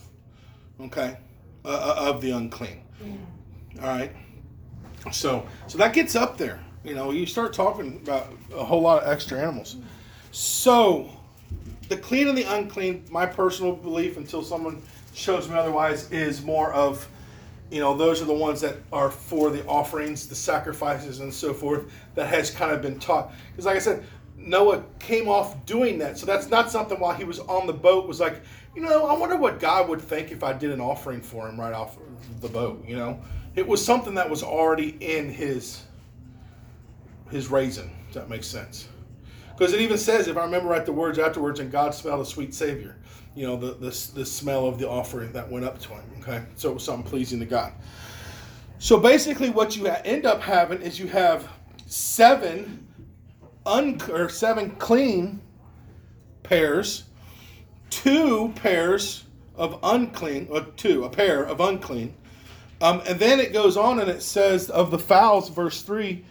okay, 0.80 1.16
uh, 1.64 1.68
uh, 1.68 2.10
of 2.10 2.20
the 2.20 2.32
unclean. 2.32 2.82
All 3.80 3.86
right. 3.86 4.10
So 5.12 5.46
so 5.68 5.78
that 5.78 5.92
gets 5.92 6.16
up 6.16 6.36
there. 6.36 6.58
You 6.82 6.96
know, 6.96 7.12
you 7.12 7.24
start 7.24 7.52
talking 7.52 8.00
about 8.02 8.26
a 8.52 8.64
whole 8.64 8.80
lot 8.80 9.04
of 9.04 9.08
extra 9.08 9.38
animals. 9.38 9.76
So 10.32 11.08
the 11.88 11.96
clean 11.96 12.26
and 12.26 12.36
the 12.36 12.52
unclean, 12.52 13.04
my 13.12 13.26
personal 13.26 13.76
belief, 13.76 14.16
until 14.16 14.42
someone 14.42 14.82
shows 15.14 15.48
me 15.48 15.54
otherwise 15.54 16.10
is 16.10 16.42
more 16.42 16.72
of, 16.72 17.08
you 17.70 17.80
know, 17.80 17.96
those 17.96 18.22
are 18.22 18.24
the 18.24 18.34
ones 18.34 18.60
that 18.62 18.76
are 18.92 19.10
for 19.10 19.50
the 19.50 19.64
offerings, 19.66 20.26
the 20.26 20.34
sacrifices, 20.34 21.20
and 21.20 21.32
so 21.32 21.52
forth. 21.52 21.90
That 22.14 22.28
has 22.28 22.50
kind 22.50 22.72
of 22.72 22.80
been 22.80 22.98
taught. 22.98 23.32
Because, 23.50 23.66
like 23.66 23.76
I 23.76 23.80
said, 23.80 24.04
Noah 24.36 24.84
came 24.98 25.28
off 25.28 25.64
doing 25.66 25.98
that. 25.98 26.16
So 26.16 26.26
that's 26.26 26.48
not 26.48 26.70
something 26.70 26.98
while 26.98 27.14
he 27.14 27.24
was 27.24 27.40
on 27.40 27.66
the 27.66 27.72
boat 27.72 28.08
was 28.08 28.20
like, 28.20 28.40
you 28.74 28.82
know, 28.82 29.06
I 29.06 29.18
wonder 29.18 29.36
what 29.36 29.60
God 29.60 29.88
would 29.88 30.00
think 30.00 30.30
if 30.30 30.42
I 30.42 30.52
did 30.52 30.70
an 30.70 30.80
offering 30.80 31.20
for 31.20 31.48
him 31.48 31.60
right 31.60 31.72
off 31.72 31.98
the 32.40 32.48
boat. 32.48 32.84
You 32.86 32.96
know, 32.96 33.20
it 33.56 33.66
was 33.66 33.84
something 33.84 34.14
that 34.14 34.30
was 34.30 34.42
already 34.42 34.96
in 35.00 35.30
his 35.30 35.82
his 37.30 37.48
raising. 37.48 37.94
Does 38.06 38.14
that 38.14 38.30
make 38.30 38.44
sense? 38.44 38.88
Because 39.56 39.74
it 39.74 39.80
even 39.80 39.98
says, 39.98 40.28
if 40.28 40.36
I 40.36 40.44
remember 40.44 40.68
right, 40.68 40.86
the 40.86 40.92
words 40.92 41.18
afterwards, 41.18 41.58
and 41.60 41.70
God 41.70 41.94
smelled 41.94 42.20
a 42.20 42.24
sweet 42.24 42.54
Savior. 42.54 42.96
You 43.38 43.46
know, 43.46 43.56
the, 43.56 43.74
the, 43.74 44.10
the 44.14 44.26
smell 44.26 44.66
of 44.66 44.80
the 44.80 44.88
offering 44.88 45.30
that 45.30 45.48
went 45.48 45.64
up 45.64 45.78
to 45.82 45.90
him. 45.90 46.02
Okay, 46.18 46.42
so 46.56 46.70
it 46.70 46.74
was 46.74 46.82
something 46.82 47.08
pleasing 47.08 47.38
to 47.38 47.46
God. 47.46 47.72
So 48.80 48.98
basically, 48.98 49.48
what 49.48 49.76
you 49.76 49.86
end 49.86 50.26
up 50.26 50.40
having 50.42 50.82
is 50.82 50.98
you 50.98 51.06
have 51.06 51.48
seven 51.86 52.84
un 53.64 54.00
or 54.10 54.28
seven 54.28 54.72
clean 54.72 55.40
pairs, 56.42 57.04
two 57.90 58.52
pairs 58.56 59.22
of 59.54 59.78
unclean, 59.84 60.48
or 60.50 60.62
two, 60.62 61.04
a 61.04 61.08
pair 61.08 61.44
of 61.44 61.60
unclean. 61.60 62.16
Um, 62.80 63.02
and 63.06 63.20
then 63.20 63.38
it 63.38 63.52
goes 63.52 63.76
on 63.76 64.00
and 64.00 64.10
it 64.10 64.22
says 64.22 64.68
of 64.68 64.90
the 64.90 64.98
fowls, 64.98 65.48
verse 65.48 65.82
3, 65.82 66.24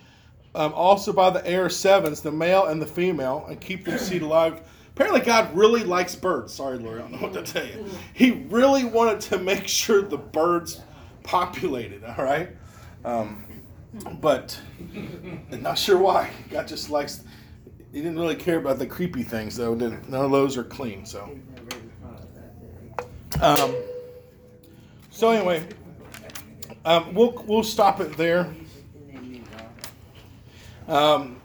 um, 0.55 0.73
also 0.73 1.13
by 1.13 1.29
the 1.29 1.47
air 1.47 1.69
sevens, 1.69 2.19
the 2.19 2.33
male 2.33 2.65
and 2.65 2.81
the 2.81 2.85
female, 2.85 3.45
and 3.47 3.61
keep 3.61 3.85
them 3.85 3.97
seed 3.97 4.23
alive. 4.23 4.61
Apparently, 4.97 5.21
God 5.21 5.55
really 5.55 5.83
likes 5.83 6.15
birds. 6.15 6.55
Sorry, 6.55 6.79
Lori, 6.79 6.97
I 6.97 7.01
don't 7.03 7.11
know 7.11 7.17
what 7.19 7.33
to 7.33 7.43
tell 7.43 7.63
you. 7.63 7.85
He 8.15 8.31
really 8.49 8.83
wanted 8.83 9.21
to 9.29 9.37
make 9.37 9.67
sure 9.67 10.01
the 10.01 10.17
birds 10.17 10.81
populated, 11.21 12.03
all 12.03 12.25
right? 12.25 12.49
Um, 13.05 13.45
but 14.19 14.59
I'm 15.51 15.61
not 15.61 15.77
sure 15.77 15.99
why. 15.99 16.31
God 16.49 16.67
just 16.67 16.89
likes, 16.89 17.23
he 17.93 18.01
didn't 18.01 18.17
really 18.17 18.35
care 18.35 18.57
about 18.57 18.79
the 18.79 18.87
creepy 18.87 19.21
things, 19.21 19.55
though. 19.55 19.75
Didn't, 19.75 20.09
none 20.09 20.25
of 20.25 20.31
those 20.31 20.57
are 20.57 20.63
clean, 20.63 21.05
so. 21.05 21.29
Um, 23.39 23.75
so, 25.11 25.29
anyway, 25.29 25.63
um, 26.85 27.13
we'll, 27.13 27.43
we'll 27.45 27.61
stop 27.61 28.01
it 28.01 28.17
there. 28.17 28.51
Um, 30.87 31.39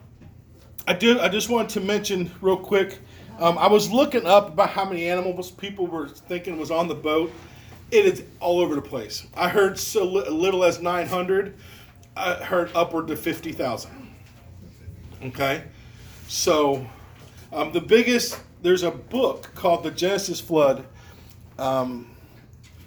I 0.88 0.94
did. 0.94 1.18
I 1.18 1.28
just 1.28 1.50
wanted 1.50 1.68
to 1.68 1.80
mention 1.80 2.30
real 2.40 2.56
quick. 2.56 2.98
Um, 3.42 3.58
I 3.58 3.66
was 3.66 3.90
looking 3.90 4.24
up 4.24 4.50
about 4.50 4.70
how 4.70 4.84
many 4.84 5.08
animals 5.08 5.50
people 5.50 5.88
were 5.88 6.06
thinking 6.06 6.58
was 6.58 6.70
on 6.70 6.86
the 6.86 6.94
boat. 6.94 7.32
It 7.90 8.06
is 8.06 8.22
all 8.38 8.60
over 8.60 8.76
the 8.76 8.82
place. 8.82 9.26
I 9.34 9.48
heard 9.48 9.76
so 9.80 10.04
li- 10.04 10.28
little 10.28 10.62
as 10.62 10.80
900. 10.80 11.56
I 12.16 12.34
heard 12.34 12.70
upward 12.72 13.08
to 13.08 13.16
50,000. 13.16 14.14
Okay, 15.24 15.64
so 16.28 16.86
um, 17.52 17.72
the 17.72 17.80
biggest. 17.80 18.38
There's 18.62 18.84
a 18.84 18.92
book 18.92 19.50
called 19.56 19.82
The 19.82 19.90
Genesis 19.90 20.40
Flood. 20.40 20.86
Um, 21.58 22.14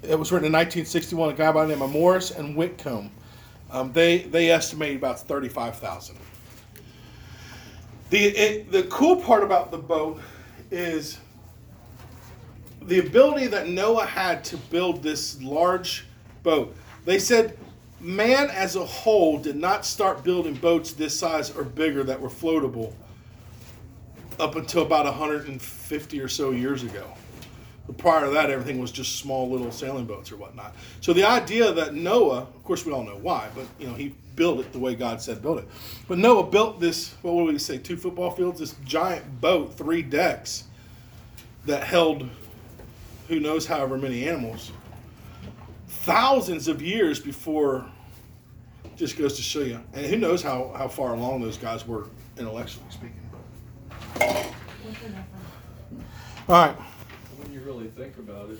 it 0.04 0.18
was 0.18 0.32
written 0.32 0.46
in 0.46 0.54
1961. 0.54 1.32
A 1.32 1.34
guy 1.34 1.52
by 1.52 1.65
the 1.65 1.74
name 1.74 1.82
of 1.82 1.91
Morris 1.91 2.32
and 2.32 2.56
Whitcomb. 2.56 3.12
Um, 3.72 3.91
they 3.91 4.20
they 4.20 4.52
estimate 4.52 4.96
about 4.96 5.20
35,000. 5.20 6.18
The 8.10 8.20
it, 8.20 8.72
the 8.72 8.84
cool 8.84 9.18
part 9.18 9.44
about 9.44 9.72
the 9.72 9.78
boat 9.78 10.22
is 10.76 11.18
the 12.82 13.00
ability 13.00 13.48
that 13.48 13.68
Noah 13.68 14.06
had 14.06 14.44
to 14.46 14.58
build 14.58 15.02
this 15.02 15.42
large 15.42 16.06
boat. 16.44 16.76
They 17.06 17.18
said 17.18 17.58
man 18.00 18.50
as 18.52 18.76
a 18.76 18.86
whole 18.86 19.40
did 19.40 19.56
not 19.56 19.86
start 19.86 20.24
building 20.24 20.54
boats 20.54 20.94
this 20.94 21.18
size 21.18 21.50
or 21.56 21.64
bigger 21.64 22.04
that 22.04 22.20
were 22.20 22.30
floatable 22.30 22.94
up 24.40 24.56
until 24.56 24.84
about 24.84 25.06
150 25.06 26.20
or 26.20 26.28
so 26.28 26.52
years 26.52 26.84
ago. 26.84 27.08
Prior 27.98 28.26
to 28.26 28.32
that, 28.32 28.50
everything 28.50 28.80
was 28.80 28.92
just 28.92 29.20
small 29.20 29.50
little 29.50 29.72
sailing 29.72 30.06
boats 30.06 30.32
or 30.32 30.38
whatnot. 30.38 30.76
So 31.02 31.14
the 31.14 31.24
idea 31.24 31.72
that 31.72 31.94
Noah, 31.94 32.42
of 32.42 32.64
course, 32.64 32.86
we 32.86 32.92
all 32.92 33.04
know 33.04 33.18
why, 33.18 33.48
but 33.56 33.66
you 33.80 33.88
know 33.88 33.94
he 33.94 34.14
built 34.36 34.60
it 34.60 34.71
the 34.71 34.80
way 34.80 34.95
God 34.95 35.21
said 35.21 35.41
build 35.41 35.60
it. 35.60 35.67
But 36.08 36.17
Noah 36.17 36.43
built 36.43 36.80
this. 36.80 37.13
What 37.21 37.36
would 37.36 37.54
we 37.54 37.60
say? 37.60 37.78
Two 37.78 37.98
football 37.98 38.32
fields. 38.32 38.60
This 38.60 38.76
giant 38.84 39.41
boat, 39.41 39.76
three 39.78 40.02
decks, 40.02 40.65
that 41.65 41.84
held 41.84 42.30
who 43.28 43.39
knows 43.39 43.65
however 43.65 43.98
many 43.98 44.28
animals. 44.28 44.71
Thousands 45.88 46.67
of 46.67 46.82
years 46.82 47.19
before. 47.19 47.86
Just 48.95 49.17
goes 49.17 49.36
to 49.36 49.41
show 49.41 49.60
you, 49.60 49.82
and 49.93 50.06
who 50.06 50.15
knows 50.15 50.41
how 50.41 50.71
how 50.74 50.88
far 50.88 51.15
along 51.15 51.41
those 51.41 51.58
guys 51.58 51.86
were 51.86 52.06
intellectually 52.38 52.86
speaking. 52.89 53.19
All 56.48 56.67
right. 56.67 56.76
When 57.38 57.52
you 57.52 57.60
really 57.60 57.88
think 57.88 58.17
about 58.17 58.52
it, 58.52 58.60